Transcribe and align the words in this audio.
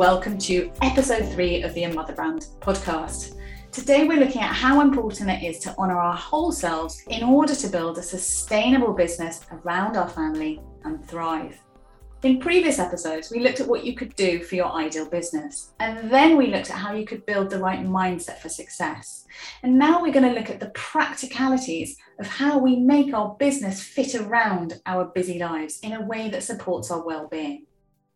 welcome 0.00 0.38
to 0.38 0.72
episode 0.80 1.30
three 1.30 1.60
of 1.60 1.74
the 1.74 1.84
A 1.84 1.92
Mother 1.92 2.14
Brand 2.14 2.46
podcast. 2.60 3.36
Today, 3.70 4.08
we're 4.08 4.18
looking 4.18 4.40
at 4.40 4.54
how 4.54 4.80
important 4.80 5.28
it 5.28 5.44
is 5.44 5.58
to 5.58 5.76
honour 5.76 6.00
our 6.00 6.16
whole 6.16 6.50
selves 6.52 7.04
in 7.10 7.22
order 7.22 7.54
to 7.54 7.68
build 7.68 7.98
a 7.98 8.02
sustainable 8.02 8.94
business 8.94 9.42
around 9.52 9.98
our 9.98 10.08
family 10.08 10.62
and 10.84 11.06
thrive. 11.06 11.60
In 12.22 12.40
previous 12.40 12.78
episodes, 12.78 13.30
we 13.30 13.40
looked 13.40 13.60
at 13.60 13.68
what 13.68 13.84
you 13.84 13.94
could 13.94 14.16
do 14.16 14.42
for 14.42 14.54
your 14.54 14.72
ideal 14.72 15.04
business, 15.04 15.72
and 15.80 16.10
then 16.10 16.38
we 16.38 16.46
looked 16.46 16.70
at 16.70 16.78
how 16.78 16.94
you 16.94 17.04
could 17.04 17.26
build 17.26 17.50
the 17.50 17.58
right 17.58 17.84
mindset 17.84 18.38
for 18.38 18.48
success. 18.48 19.26
And 19.62 19.78
now 19.78 20.00
we're 20.00 20.14
going 20.14 20.32
to 20.32 20.40
look 20.40 20.48
at 20.48 20.60
the 20.60 20.70
practicalities 20.70 21.98
of 22.18 22.26
how 22.26 22.56
we 22.56 22.76
make 22.76 23.12
our 23.12 23.34
business 23.34 23.82
fit 23.82 24.14
around 24.14 24.80
our 24.86 25.04
busy 25.04 25.38
lives 25.38 25.78
in 25.82 25.92
a 25.92 26.06
way 26.06 26.30
that 26.30 26.42
supports 26.42 26.90
our 26.90 27.04
well 27.04 27.28
being. 27.28 27.66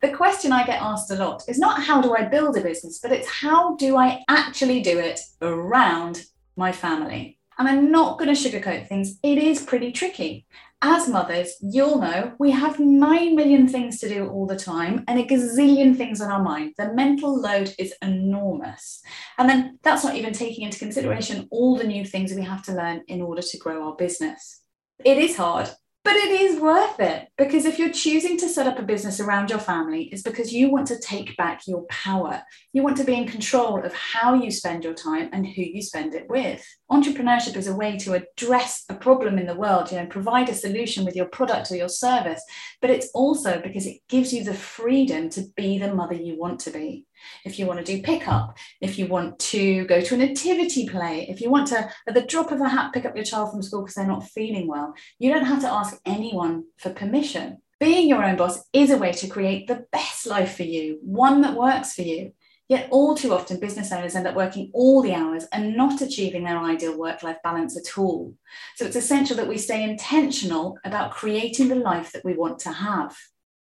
The 0.05 0.13
question 0.13 0.53
I 0.53 0.67
get 0.67 0.83
asked 0.83 1.11
a 1.11 1.15
lot 1.15 1.45
is 1.49 1.59
not 1.59 1.83
how 1.83 2.03
do 2.03 2.15
I 2.15 2.27
build 2.27 2.59
a 2.59 2.61
business, 2.61 2.99
but 2.99 3.11
it's 3.11 3.27
how 3.27 3.75
do 3.77 3.97
I 3.97 4.23
actually 4.29 4.83
do 4.83 4.99
it 4.99 5.19
around 5.41 6.27
my 6.57 6.73
family. 6.73 7.39
And 7.57 7.67
I'm 7.67 7.91
not 7.91 8.19
going 8.19 8.35
to 8.35 8.39
sugarcoat 8.39 8.87
things, 8.87 9.19
it 9.23 9.39
is 9.39 9.63
pretty 9.63 9.93
tricky 9.93 10.47
as 10.83 11.09
mothers, 11.09 11.55
you'll 11.63 11.99
know 11.99 12.35
we 12.39 12.51
have 12.51 12.79
9 12.79 13.35
million 13.35 13.67
things 13.67 13.99
to 14.01 14.09
do 14.09 14.29
all 14.29 14.47
the 14.47 14.57
time 14.57 15.03
and 15.09 15.19
a 15.19 15.25
gazillion 15.25 15.97
things 15.97 16.21
on 16.21 16.31
our 16.31 16.43
mind. 16.43 16.75
The 16.77 16.93
mental 16.93 17.41
load 17.41 17.75
is 17.79 17.95
enormous. 18.03 19.01
And 19.39 19.49
then 19.49 19.79
that's 19.83 20.05
not 20.05 20.17
even 20.17 20.35
taking 20.35 20.65
into 20.65 20.79
consideration 20.79 21.49
all 21.51 21.79
the 21.79 21.85
new 21.85 22.05
things 22.05 22.35
we 22.35 22.43
have 22.43 22.63
to 22.65 22.75
learn 22.75 23.01
in 23.09 23.23
order 23.23 23.41
to 23.41 23.59
grow 23.59 23.89
our 23.89 23.97
business. 23.97 24.61
It 25.03 25.17
is 25.17 25.39
hard. 25.39 25.71
But 26.05 26.17
it 26.17 26.39
is 26.39 26.61
worth 26.61 27.01
it 27.01 27.29
because 27.39 27.65
if 27.65 27.79
you're 27.79 27.91
choosing 27.91 28.37
to 28.37 28.49
set 28.49 28.67
up 28.67 28.79
a 28.79 28.83
business 28.83 29.21
around 29.21 29.49
your 29.49 29.59
family, 29.59 30.11
it's 30.13 30.21
because 30.21 30.53
you 30.53 30.71
want 30.71 30.87
to 30.89 30.99
take 30.99 31.35
back 31.39 31.67
your 31.67 31.85
power. 31.85 32.43
You 32.75 32.83
want 32.83 32.99
to 32.99 33.05
be 33.05 33.15
in 33.15 33.27
control 33.27 33.83
of 33.83 33.95
how 33.95 34.35
you 34.35 34.51
spend 34.51 34.85
your 34.85 34.93
time 34.93 35.31
and 35.33 35.47
who 35.47 35.63
you 35.63 35.81
spend 35.81 36.15
it 36.15 36.29
with. 36.29 36.63
Entrepreneurship 36.93 37.57
is 37.57 37.69
a 37.69 37.75
way 37.75 37.97
to 38.01 38.13
address 38.13 38.85
a 38.91 38.95
problem 38.95 39.39
in 39.39 39.47
the 39.47 39.57
world, 39.57 39.91
you 39.91 39.97
know, 39.97 40.05
provide 40.05 40.51
a 40.51 40.55
solution 40.55 41.07
with 41.07 41.17
your 41.17 41.29
product 41.29 41.73
or 41.73 41.77
your 41.77 41.89
service, 41.89 42.43
but 42.83 42.91
it's 42.91 43.09
also 43.15 43.63
because 43.63 43.87
it 43.87 44.01
gives 44.11 44.31
you 44.31 44.45
the 44.45 44.53
freedom 44.53 45.31
to 45.31 45.45
be 45.57 45.79
the 45.79 45.95
mother 45.95 46.15
you 46.15 46.39
want 46.39 46.61
to 46.61 46.71
be 46.71 47.07
if 47.45 47.59
you 47.59 47.67
want 47.67 47.85
to 47.85 47.85
do 47.85 48.03
pickup, 48.03 48.57
if 48.81 48.99
you 48.99 49.07
want 49.07 49.39
to 49.39 49.85
go 49.87 50.01
to 50.01 50.15
a 50.15 50.19
nativity 50.19 50.89
play, 50.89 51.27
if 51.29 51.41
you 51.41 51.51
want 51.51 51.69
to, 51.69 51.91
at 52.07 52.15
the 52.15 52.23
drop 52.23 52.51
of 52.51 52.61
a 52.61 52.69
hat, 52.69 52.93
pick 52.93 53.05
up 53.05 53.15
your 53.15 53.25
child 53.25 53.51
from 53.51 53.63
school 53.63 53.83
because 53.83 53.95
they're 53.95 54.07
not 54.07 54.29
feeling 54.29 54.67
well, 54.67 54.95
you 55.19 55.33
don't 55.33 55.45
have 55.45 55.61
to 55.61 55.73
ask 55.73 55.99
anyone 56.05 56.65
for 56.79 56.91
permission. 56.91 57.59
Being 57.81 58.09
your 58.09 58.25
own 58.25 58.37
boss 58.37 58.65
is 58.73 58.91
a 58.91 58.99
way 58.99 59.13
to 59.13 59.29
create 59.29 59.67
the 59.67 59.87
best 59.93 60.27
life 60.27 60.57
for 60.57 60.63
you, 60.63 60.99
one 61.03 61.43
that 61.43 61.55
works 61.55 61.95
for 61.95 62.03
you. 62.03 62.33
Yet, 62.67 62.89
all 62.91 63.15
too 63.15 63.35
often, 63.35 63.61
business 63.61 63.93
owners 63.93 64.15
end 64.15 64.27
up 64.27 64.35
working 64.35 64.71
all 64.73 65.03
the 65.03 65.13
hours 65.13 65.45
and 65.53 65.77
not 65.77 66.01
achieving 66.01 66.45
their 66.45 66.59
ideal 66.59 66.97
work 66.97 67.23
life 67.23 67.37
balance 67.45 67.77
at 67.77 67.99
all. 67.99 68.35
So, 68.77 68.87
it's 68.87 68.97
essential 68.97 69.37
that 69.37 69.49
we 69.49 69.59
stay 69.59 69.83
intentional 69.83 70.79
about 70.83 71.11
creating 71.11 71.69
the 71.69 71.75
life 71.75 72.13
that 72.13 72.25
we 72.25 72.33
want 72.33 72.61
to 72.61 72.73
have. 72.73 73.15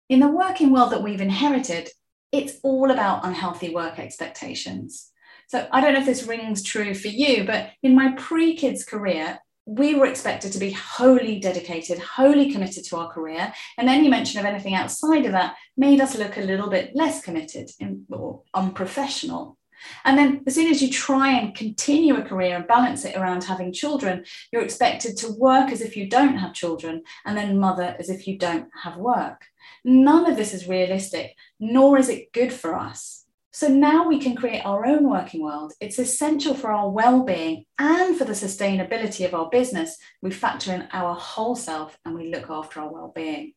In 0.08 0.20
the 0.20 0.28
working 0.28 0.72
world 0.72 0.92
that 0.92 1.02
we've 1.02 1.20
inherited, 1.20 1.88
it's 2.32 2.54
all 2.62 2.90
about 2.90 3.24
unhealthy 3.24 3.74
work 3.74 3.98
expectations. 3.98 5.10
So 5.48 5.68
I 5.70 5.80
don't 5.80 5.92
know 5.92 6.00
if 6.00 6.06
this 6.06 6.26
rings 6.26 6.62
true 6.62 6.94
for 6.94 7.08
you, 7.08 7.44
but 7.44 7.70
in 7.82 7.94
my 7.94 8.12
pre 8.16 8.56
kids 8.56 8.84
career, 8.84 9.38
we 9.66 9.94
were 9.94 10.06
expected 10.06 10.52
to 10.52 10.58
be 10.58 10.72
wholly 10.72 11.38
dedicated, 11.38 11.98
wholly 11.98 12.50
committed 12.50 12.84
to 12.84 12.96
our 12.96 13.12
career. 13.12 13.52
And 13.78 13.88
any 13.88 14.08
mention 14.08 14.40
of 14.40 14.46
anything 14.46 14.74
outside 14.74 15.24
of 15.26 15.32
that 15.32 15.56
made 15.76 16.00
us 16.00 16.16
look 16.16 16.36
a 16.36 16.40
little 16.40 16.68
bit 16.68 16.96
less 16.96 17.22
committed 17.22 17.70
or 18.10 18.42
unprofessional. 18.54 19.58
And 20.04 20.16
then, 20.16 20.42
as 20.46 20.54
soon 20.54 20.70
as 20.70 20.80
you 20.80 20.90
try 20.90 21.32
and 21.32 21.54
continue 21.54 22.16
a 22.16 22.22
career 22.22 22.56
and 22.56 22.66
balance 22.66 23.04
it 23.04 23.16
around 23.16 23.44
having 23.44 23.72
children, 23.72 24.24
you're 24.52 24.62
expected 24.62 25.16
to 25.18 25.32
work 25.32 25.70
as 25.70 25.80
if 25.80 25.96
you 25.96 26.08
don't 26.08 26.36
have 26.36 26.54
children 26.54 27.02
and 27.24 27.36
then 27.36 27.58
mother 27.58 27.96
as 27.98 28.08
if 28.08 28.26
you 28.26 28.38
don't 28.38 28.68
have 28.82 28.96
work. 28.96 29.44
None 29.84 30.30
of 30.30 30.36
this 30.36 30.54
is 30.54 30.68
realistic, 30.68 31.34
nor 31.60 31.98
is 31.98 32.08
it 32.08 32.32
good 32.32 32.52
for 32.52 32.78
us. 32.78 33.22
So 33.54 33.68
now 33.68 34.08
we 34.08 34.18
can 34.18 34.34
create 34.34 34.64
our 34.64 34.86
own 34.86 35.08
working 35.08 35.42
world. 35.42 35.74
It's 35.78 35.98
essential 35.98 36.54
for 36.54 36.72
our 36.72 36.88
well 36.88 37.22
being 37.22 37.66
and 37.78 38.16
for 38.16 38.24
the 38.24 38.32
sustainability 38.32 39.26
of 39.26 39.34
our 39.34 39.50
business. 39.50 39.98
We 40.22 40.30
factor 40.30 40.72
in 40.72 40.88
our 40.92 41.14
whole 41.14 41.54
self 41.54 41.98
and 42.04 42.14
we 42.14 42.30
look 42.30 42.48
after 42.48 42.80
our 42.80 42.90
well 42.90 43.12
being. 43.14 43.52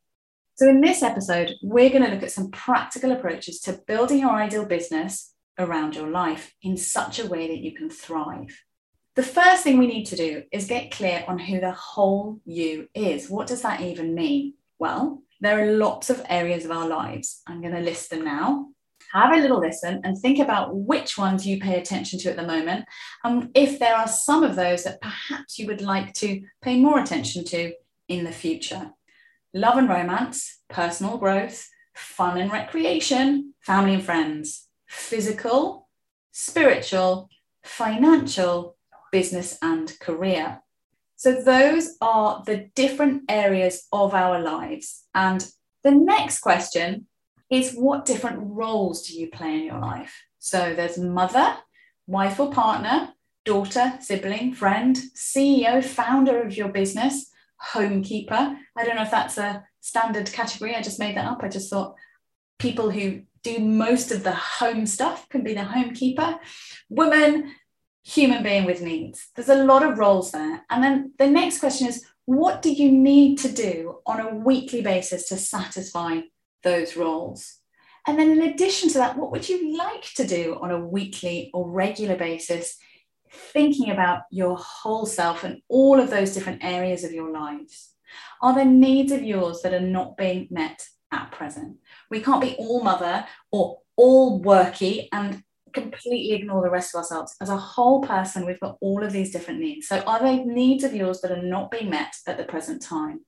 So, 0.55 0.69
in 0.69 0.81
this 0.81 1.01
episode, 1.01 1.51
we're 1.61 1.89
going 1.89 2.03
to 2.03 2.09
look 2.09 2.23
at 2.23 2.31
some 2.31 2.51
practical 2.51 3.11
approaches 3.11 3.59
to 3.61 3.79
building 3.87 4.19
your 4.19 4.31
ideal 4.31 4.65
business 4.65 5.33
around 5.57 5.95
your 5.95 6.09
life 6.09 6.53
in 6.61 6.75
such 6.75 7.19
a 7.19 7.27
way 7.27 7.47
that 7.47 7.59
you 7.59 7.73
can 7.73 7.89
thrive. 7.89 8.63
The 9.15 9.23
first 9.23 9.63
thing 9.63 9.77
we 9.77 9.87
need 9.87 10.05
to 10.07 10.17
do 10.17 10.43
is 10.51 10.67
get 10.67 10.91
clear 10.91 11.23
on 11.27 11.39
who 11.39 11.61
the 11.61 11.71
whole 11.71 12.41
you 12.43 12.89
is. 12.93 13.29
What 13.29 13.47
does 13.47 13.61
that 13.61 13.79
even 13.79 14.13
mean? 14.13 14.55
Well, 14.77 15.23
there 15.41 15.61
are 15.61 15.77
lots 15.77 16.09
of 16.09 16.25
areas 16.29 16.65
of 16.65 16.71
our 16.71 16.87
lives. 16.87 17.41
I'm 17.47 17.61
going 17.61 17.73
to 17.73 17.81
list 17.81 18.09
them 18.09 18.23
now. 18.23 18.67
Have 19.13 19.33
a 19.33 19.41
little 19.41 19.59
listen 19.59 20.01
and 20.03 20.17
think 20.17 20.39
about 20.39 20.75
which 20.75 21.17
ones 21.17 21.45
you 21.45 21.59
pay 21.59 21.79
attention 21.79 22.19
to 22.19 22.29
at 22.29 22.35
the 22.35 22.47
moment. 22.47 22.85
And 23.23 23.49
if 23.53 23.79
there 23.79 23.95
are 23.95 24.07
some 24.07 24.43
of 24.43 24.55
those 24.55 24.83
that 24.83 25.01
perhaps 25.01 25.59
you 25.59 25.67
would 25.67 25.81
like 25.81 26.13
to 26.15 26.41
pay 26.61 26.79
more 26.79 26.99
attention 26.99 27.45
to 27.45 27.73
in 28.07 28.23
the 28.23 28.31
future. 28.31 28.91
Love 29.53 29.77
and 29.77 29.89
romance, 29.89 30.59
personal 30.69 31.17
growth, 31.17 31.67
fun 31.93 32.37
and 32.37 32.51
recreation, 32.51 33.53
family 33.61 33.93
and 33.93 34.03
friends, 34.03 34.67
physical, 34.87 35.87
spiritual, 36.31 37.29
financial, 37.63 38.75
business, 39.11 39.57
and 39.61 39.97
career. 39.99 40.61
So, 41.15 41.41
those 41.41 41.95
are 42.01 42.43
the 42.45 42.69
different 42.75 43.23
areas 43.29 43.87
of 43.91 44.13
our 44.13 44.39
lives. 44.39 45.03
And 45.13 45.45
the 45.83 45.91
next 45.91 46.39
question 46.39 47.07
is 47.49 47.75
what 47.75 48.05
different 48.05 48.39
roles 48.41 49.07
do 49.07 49.19
you 49.19 49.29
play 49.29 49.55
in 49.55 49.63
your 49.65 49.79
life? 49.79 50.23
So, 50.39 50.73
there's 50.73 50.97
mother, 50.97 51.57
wife 52.07 52.39
or 52.39 52.51
partner, 52.51 53.13
daughter, 53.45 53.93
sibling, 54.01 54.53
friend, 54.53 54.97
CEO, 55.15 55.83
founder 55.83 56.41
of 56.41 56.57
your 56.57 56.69
business, 56.69 57.31
homekeeper. 57.73 58.57
I 58.75 58.85
don't 58.85 58.95
know 58.95 59.03
if 59.03 59.11
that's 59.11 59.37
a 59.37 59.63
standard 59.81 60.31
category. 60.31 60.75
I 60.75 60.81
just 60.81 60.99
made 60.99 61.15
that 61.15 61.27
up. 61.27 61.43
I 61.43 61.47
just 61.47 61.69
thought 61.69 61.95
people 62.59 62.89
who 62.89 63.21
do 63.43 63.59
most 63.59 64.11
of 64.11 64.23
the 64.23 64.33
home 64.33 64.85
stuff 64.87 65.29
can 65.29 65.43
be 65.43 65.53
the 65.53 65.61
homekeeper. 65.61 66.39
Woman, 66.89 67.53
human 68.05 68.43
being 68.43 68.65
with 68.65 68.81
needs. 68.81 69.29
There's 69.35 69.49
a 69.49 69.63
lot 69.63 69.83
of 69.83 69.97
roles 69.97 70.31
there. 70.31 70.63
And 70.69 70.83
then 70.83 71.13
the 71.17 71.27
next 71.27 71.59
question 71.59 71.87
is 71.87 72.05
what 72.25 72.61
do 72.61 72.71
you 72.71 72.91
need 72.91 73.39
to 73.39 73.51
do 73.51 73.99
on 74.05 74.19
a 74.19 74.35
weekly 74.35 74.81
basis 74.81 75.27
to 75.29 75.37
satisfy 75.37 76.21
those 76.63 76.95
roles? 76.95 77.57
And 78.07 78.19
then, 78.19 78.31
in 78.31 78.41
addition 78.43 78.89
to 78.89 78.99
that, 78.99 79.17
what 79.17 79.31
would 79.31 79.49
you 79.49 79.75
like 79.77 80.03
to 80.15 80.27
do 80.27 80.59
on 80.61 80.69
a 80.69 80.85
weekly 80.85 81.49
or 81.53 81.69
regular 81.69 82.15
basis, 82.15 82.77
thinking 83.31 83.89
about 83.89 84.21
your 84.31 84.57
whole 84.57 85.07
self 85.07 85.43
and 85.43 85.61
all 85.67 85.99
of 85.99 86.11
those 86.11 86.33
different 86.33 86.63
areas 86.63 87.03
of 87.03 87.11
your 87.11 87.31
lives? 87.31 87.93
Are 88.41 88.53
there 88.53 88.65
needs 88.65 89.11
of 89.11 89.23
yours 89.23 89.61
that 89.61 89.73
are 89.73 89.79
not 89.79 90.17
being 90.17 90.47
met 90.51 90.87
at 91.11 91.31
present? 91.31 91.77
We 92.11 92.21
can't 92.21 92.41
be 92.41 92.55
all 92.59 92.83
mother 92.83 93.25
or 93.51 93.79
all 93.95 94.39
worky 94.43 95.07
and 95.11 95.43
completely 95.75 96.33
ignore 96.33 96.63
the 96.63 96.71
rest 96.71 96.95
of 96.95 96.99
ourselves. 96.99 97.35
As 97.39 97.49
a 97.49 97.57
whole 97.57 98.01
person, 98.01 98.45
we've 98.45 98.59
got 98.59 98.77
all 98.81 99.03
of 99.03 99.11
these 99.11 99.31
different 99.31 99.59
needs. 99.59 99.87
So, 99.87 99.99
are 100.07 100.21
they 100.21 100.43
needs 100.43 100.83
of 100.83 100.95
yours 100.95 101.21
that 101.21 101.31
are 101.31 101.43
not 101.43 101.69
being 101.69 101.91
met 101.91 102.15
at 102.27 102.37
the 102.37 102.43
present 102.45 102.81
time? 102.81 103.19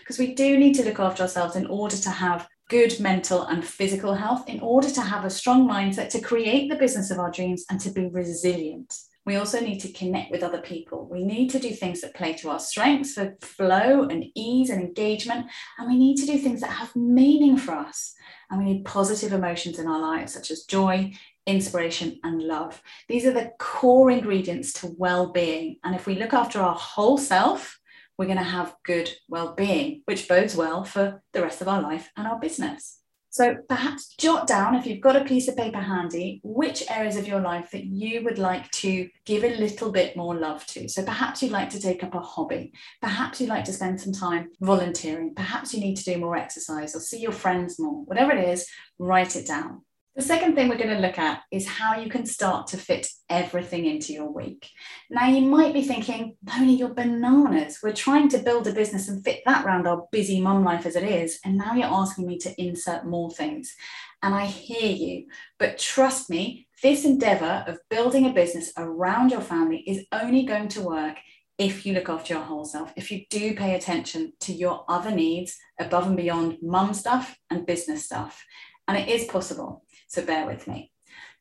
Because 0.00 0.18
we 0.18 0.34
do 0.34 0.56
need 0.56 0.74
to 0.74 0.84
look 0.84 1.00
after 1.00 1.22
ourselves 1.22 1.56
in 1.56 1.66
order 1.66 1.96
to 1.96 2.10
have 2.10 2.48
good 2.68 3.00
mental 3.00 3.42
and 3.42 3.64
physical 3.64 4.14
health, 4.14 4.48
in 4.48 4.60
order 4.60 4.90
to 4.90 5.00
have 5.00 5.24
a 5.24 5.30
strong 5.30 5.68
mindset, 5.68 6.10
to 6.10 6.20
create 6.20 6.68
the 6.68 6.76
business 6.76 7.10
of 7.10 7.18
our 7.18 7.30
dreams, 7.30 7.64
and 7.70 7.80
to 7.80 7.90
be 7.90 8.06
resilient. 8.06 8.94
We 9.28 9.36
also 9.36 9.60
need 9.60 9.80
to 9.80 9.92
connect 9.92 10.30
with 10.30 10.42
other 10.42 10.62
people. 10.62 11.06
We 11.10 11.22
need 11.22 11.50
to 11.50 11.58
do 11.58 11.70
things 11.70 12.00
that 12.00 12.14
play 12.14 12.32
to 12.34 12.48
our 12.48 12.58
strengths 12.58 13.12
for 13.12 13.36
flow 13.42 14.04
and 14.04 14.24
ease 14.34 14.70
and 14.70 14.80
engagement. 14.80 15.48
And 15.76 15.86
we 15.86 15.98
need 15.98 16.16
to 16.16 16.26
do 16.26 16.38
things 16.38 16.62
that 16.62 16.70
have 16.70 16.96
meaning 16.96 17.58
for 17.58 17.72
us. 17.72 18.14
And 18.48 18.58
we 18.58 18.72
need 18.72 18.86
positive 18.86 19.34
emotions 19.34 19.78
in 19.78 19.86
our 19.86 20.00
lives, 20.00 20.32
such 20.32 20.50
as 20.50 20.62
joy, 20.62 21.12
inspiration, 21.48 22.20
and 22.22 22.42
love. 22.42 22.80
These 23.08 23.26
are 23.26 23.32
the 23.32 23.52
core 23.58 24.10
ingredients 24.10 24.72
to 24.74 24.94
well 24.96 25.32
being. 25.32 25.78
And 25.82 25.94
if 25.94 26.06
we 26.06 26.14
look 26.14 26.34
after 26.34 26.60
our 26.60 26.76
whole 26.76 27.18
self, 27.18 27.80
we're 28.16 28.26
going 28.26 28.38
to 28.38 28.44
have 28.44 28.76
good 28.84 29.10
well 29.28 29.54
being, 29.54 30.02
which 30.04 30.28
bodes 30.28 30.54
well 30.54 30.84
for 30.84 31.22
the 31.32 31.42
rest 31.42 31.60
of 31.60 31.68
our 31.68 31.80
life 31.80 32.10
and 32.16 32.26
our 32.26 32.38
business. 32.38 32.98
So 33.30 33.56
perhaps 33.68 34.14
jot 34.16 34.46
down, 34.46 34.74
if 34.74 34.86
you've 34.86 35.00
got 35.00 35.14
a 35.14 35.24
piece 35.24 35.48
of 35.48 35.56
paper 35.56 35.78
handy, 35.78 36.40
which 36.42 36.82
areas 36.90 37.16
of 37.16 37.28
your 37.28 37.40
life 37.40 37.70
that 37.70 37.84
you 37.84 38.24
would 38.24 38.38
like 38.38 38.70
to 38.72 39.08
give 39.26 39.44
a 39.44 39.56
little 39.56 39.92
bit 39.92 40.16
more 40.16 40.34
love 40.34 40.66
to. 40.66 40.88
So 40.88 41.04
perhaps 41.04 41.42
you'd 41.42 41.52
like 41.52 41.70
to 41.70 41.80
take 41.80 42.02
up 42.02 42.14
a 42.14 42.20
hobby. 42.20 42.72
Perhaps 43.00 43.40
you'd 43.40 43.50
like 43.50 43.64
to 43.66 43.72
spend 43.72 44.00
some 44.00 44.12
time 44.12 44.50
volunteering. 44.60 45.34
Perhaps 45.34 45.72
you 45.72 45.80
need 45.80 45.96
to 45.98 46.04
do 46.04 46.18
more 46.18 46.36
exercise 46.36 46.96
or 46.96 47.00
see 47.00 47.20
your 47.20 47.32
friends 47.32 47.78
more. 47.78 48.02
Whatever 48.04 48.32
it 48.32 48.48
is, 48.48 48.66
write 48.98 49.36
it 49.36 49.46
down. 49.46 49.82
The 50.18 50.24
second 50.24 50.56
thing 50.56 50.68
we're 50.68 50.78
going 50.78 50.96
to 50.96 50.98
look 50.98 51.16
at 51.16 51.42
is 51.52 51.68
how 51.68 51.96
you 51.96 52.10
can 52.10 52.26
start 52.26 52.66
to 52.68 52.76
fit 52.76 53.06
everything 53.30 53.84
into 53.86 54.12
your 54.12 54.28
week. 54.28 54.68
Now, 55.08 55.28
you 55.28 55.42
might 55.42 55.72
be 55.72 55.82
thinking, 55.82 56.34
Noni, 56.42 56.74
you're 56.74 56.92
bananas. 56.92 57.78
We're 57.80 57.92
trying 57.92 58.28
to 58.30 58.38
build 58.38 58.66
a 58.66 58.72
business 58.72 59.08
and 59.08 59.24
fit 59.24 59.42
that 59.46 59.64
around 59.64 59.86
our 59.86 60.08
busy 60.10 60.40
mum 60.40 60.64
life 60.64 60.86
as 60.86 60.96
it 60.96 61.04
is. 61.04 61.38
And 61.44 61.56
now 61.56 61.74
you're 61.74 61.86
asking 61.86 62.26
me 62.26 62.36
to 62.38 62.60
insert 62.60 63.06
more 63.06 63.30
things. 63.30 63.76
And 64.20 64.34
I 64.34 64.46
hear 64.46 64.90
you. 64.90 65.26
But 65.56 65.78
trust 65.78 66.28
me, 66.28 66.66
this 66.82 67.04
endeavor 67.04 67.62
of 67.68 67.78
building 67.88 68.26
a 68.26 68.32
business 68.32 68.72
around 68.76 69.30
your 69.30 69.40
family 69.40 69.84
is 69.86 70.04
only 70.10 70.42
going 70.42 70.66
to 70.70 70.82
work 70.82 71.18
if 71.58 71.86
you 71.86 71.94
look 71.94 72.08
after 72.08 72.34
your 72.34 72.42
whole 72.42 72.64
self, 72.64 72.92
if 72.96 73.12
you 73.12 73.22
do 73.30 73.54
pay 73.54 73.76
attention 73.76 74.32
to 74.40 74.52
your 74.52 74.84
other 74.88 75.12
needs 75.12 75.56
above 75.78 76.08
and 76.08 76.16
beyond 76.16 76.58
mum 76.60 76.92
stuff 76.92 77.38
and 77.50 77.66
business 77.66 78.04
stuff. 78.04 78.44
And 78.88 78.96
it 78.96 79.08
is 79.08 79.26
possible. 79.26 79.84
So 80.08 80.24
bear 80.24 80.46
with 80.46 80.66
me. 80.66 80.90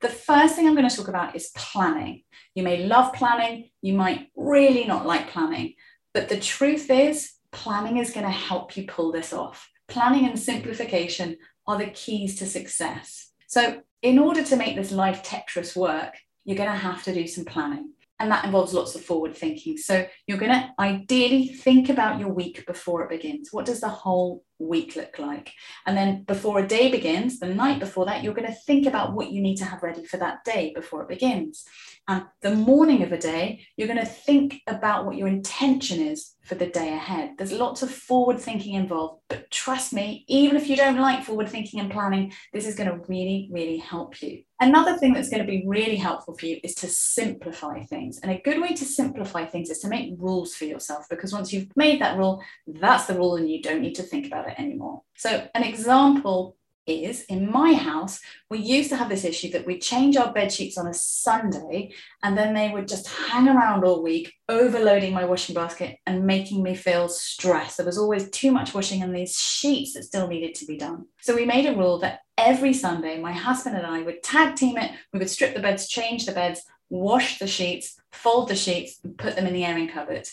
The 0.02 0.10
first 0.10 0.56
thing 0.56 0.68
I'm 0.68 0.76
going 0.76 0.88
to 0.88 0.96
talk 0.96 1.08
about 1.08 1.36
is 1.36 1.52
planning. 1.56 2.24
You 2.54 2.64
may 2.64 2.86
love 2.86 3.14
planning, 3.14 3.70
you 3.82 3.94
might 3.94 4.28
really 4.36 4.86
not 4.86 5.06
like 5.06 5.30
planning, 5.30 5.74
but 6.14 6.30
the 6.30 6.40
truth 6.40 6.90
is, 6.90 7.32
planning 7.52 7.98
is 7.98 8.12
going 8.12 8.26
to 8.26 8.32
help 8.32 8.78
you 8.78 8.86
pull 8.86 9.12
this 9.12 9.34
off. 9.34 9.70
Planning 9.88 10.28
and 10.28 10.40
simplification 10.40 11.38
are 11.66 11.78
the 11.78 11.88
keys 11.88 12.38
to 12.40 12.46
success. 12.46 13.32
So, 13.48 13.82
in 14.04 14.20
order 14.20 14.44
to 14.44 14.56
make 14.56 14.76
this 14.76 14.92
life 14.92 15.24
Tetris 15.24 15.76
work, 15.76 16.14
you're 16.46 16.58
going 16.58 16.70
to 16.70 16.76
have 16.76 17.04
to 17.04 17.14
do 17.14 17.26
some 17.26 17.46
planning 17.46 17.94
and 18.20 18.32
that 18.32 18.46
involves 18.46 18.74
lots 18.74 18.96
of 18.96 19.04
forward 19.04 19.36
thinking. 19.36 19.78
So 19.78 20.06
you're 20.26 20.38
going 20.38 20.52
to 20.52 20.70
ideally 20.80 21.48
think 21.48 21.90
about 21.90 22.20
your 22.20 22.30
week 22.30 22.66
before 22.66 23.04
it 23.04 23.10
begins. 23.10 23.50
What 23.52 23.66
does 23.66 23.82
the 23.82 23.90
whole 23.90 24.44
week 24.60 24.96
look 24.96 25.20
like? 25.20 25.52
And 25.86 25.96
then 25.98 26.24
before 26.24 26.60
a 26.60 26.68
day 26.68 26.92
begins, 26.92 27.40
the 27.40 27.48
night 27.48 27.80
before 27.80 28.06
that, 28.06 28.24
you're 28.24 28.34
going 28.34 28.48
to 28.48 28.60
think 28.66 28.88
about 28.88 29.14
what 29.14 29.32
you 29.32 29.42
need 29.42 29.58
to 29.58 29.66
have 29.66 29.84
ready 29.84 30.06
for 30.06 30.18
that 30.18 30.44
day 30.44 30.72
before 30.76 31.02
it 31.02 31.10
begins. 31.10 31.66
And 32.08 32.26
the 32.42 32.56
morning 32.56 33.04
of 33.04 33.12
a 33.12 33.18
day, 33.18 33.66
you're 33.76 33.88
going 33.88 34.00
to 34.00 34.06
think 34.06 34.62
about 34.68 35.06
what 35.06 35.18
your 35.18 35.28
intention 35.28 36.00
is 36.00 36.36
for 36.48 36.56
the 36.56 36.68
day 36.68 36.94
ahead. 36.94 37.32
There's 37.38 37.52
lots 37.52 37.84
of 37.84 37.92
forward 37.92 38.40
thinking 38.40 38.76
involved, 38.76 39.22
but 39.28 39.52
trust 39.52 39.92
me, 39.92 40.24
even 40.30 40.56
if 40.56 40.70
you 40.70 40.78
don't 40.78 40.98
like 40.98 41.26
forward 41.26 41.50
thinking 41.50 41.82
and 41.82 41.92
planning, 41.92 42.32
this 42.54 42.66
is 42.66 42.76
going 42.76 42.90
to 42.90 43.06
really, 43.10 43.50
really 43.52 43.78
help 43.78 44.22
you. 44.22 44.44
Another 44.62 44.98
thing 44.98 45.14
that's 45.14 45.30
going 45.30 45.46
to 45.46 45.48
be 45.48 45.66
really 45.68 45.98
helpful 45.98 46.36
for 46.38 46.46
you 46.46 46.60
is 46.64 46.74
to 46.76 46.88
simplify 46.88 47.84
things. 47.84 48.20
And 48.24 48.32
a 48.32 48.42
good 48.42 48.62
way 48.62 48.74
to 48.74 48.86
simplify 48.86 49.46
things 49.46 49.70
is 49.70 49.80
to 49.80 49.90
make 49.90 50.16
rules 50.18 50.56
for 50.56 50.64
yourself 50.64 51.06
because 51.10 51.34
once 51.34 51.52
you've 51.52 51.76
made 51.76 52.02
that 52.02 52.18
rule, 52.18 52.42
that's 52.66 53.06
the 53.06 53.16
rule 53.16 53.36
and 53.36 53.50
you 53.50 53.62
don't 53.62 53.82
need 53.82 53.96
to 53.96 54.04
think 54.04 54.26
it 54.48 54.60
anymore. 54.60 55.04
So, 55.16 55.48
an 55.54 55.64
example 55.64 56.58
is 56.88 57.24
in 57.26 57.52
my 57.52 57.74
house, 57.74 58.20
we 58.50 58.60
used 58.60 58.90
to 58.90 58.96
have 58.96 59.10
this 59.10 59.26
issue 59.26 59.52
that 59.52 59.66
we'd 59.66 59.82
change 59.82 60.16
our 60.16 60.32
bed 60.32 60.52
sheets 60.52 60.78
on 60.78 60.88
a 60.88 60.94
Sunday 60.94 61.92
and 62.24 62.38
then 62.38 62.54
they 62.54 62.70
would 62.70 62.88
just 62.88 63.08
hang 63.10 63.48
around 63.48 63.84
all 63.84 64.02
week, 64.02 64.34
overloading 64.50 65.14
my 65.14 65.26
washing 65.26 65.54
basket 65.54 65.98
and 66.06 66.26
making 66.26 66.64
me 66.64 66.74
feel 66.74 67.10
stressed. 67.10 67.78
There 67.78 67.86
was 67.86 67.98
always 67.98 68.30
too 68.30 68.52
much 68.52 68.74
washing 68.74 69.04
and 69.04 69.14
these 69.14 69.38
sheets 69.38 69.94
that 69.94 70.04
still 70.04 70.28
needed 70.28 70.56
to 70.56 70.66
be 70.66 70.78
done. 70.78 71.06
So 71.22 71.36
we 71.36 71.46
made 71.46 71.66
a 71.66 71.76
rule 71.76 72.00
that 72.00 72.22
every 72.38 72.74
Sunday, 72.74 73.20
my 73.20 73.34
husband 73.34 73.76
and 73.76 73.86
I 73.86 74.02
would 74.02 74.24
tag 74.24 74.56
team 74.56 74.78
it. 74.78 74.92
We 75.12 75.20
would 75.20 75.30
strip 75.30 75.54
the 75.54 75.62
beds, 75.62 75.88
change 75.88 76.26
the 76.26 76.32
beds, 76.32 76.62
wash 76.90 77.40
the 77.40 77.48
sheets, 77.48 78.00
fold 78.12 78.48
the 78.48 78.56
sheets, 78.56 79.00
and 79.04 79.18
put 79.18 79.36
them 79.36 79.46
in 79.46 79.54
the 79.54 79.66
airing 79.66 79.90
cupboard 79.90 80.28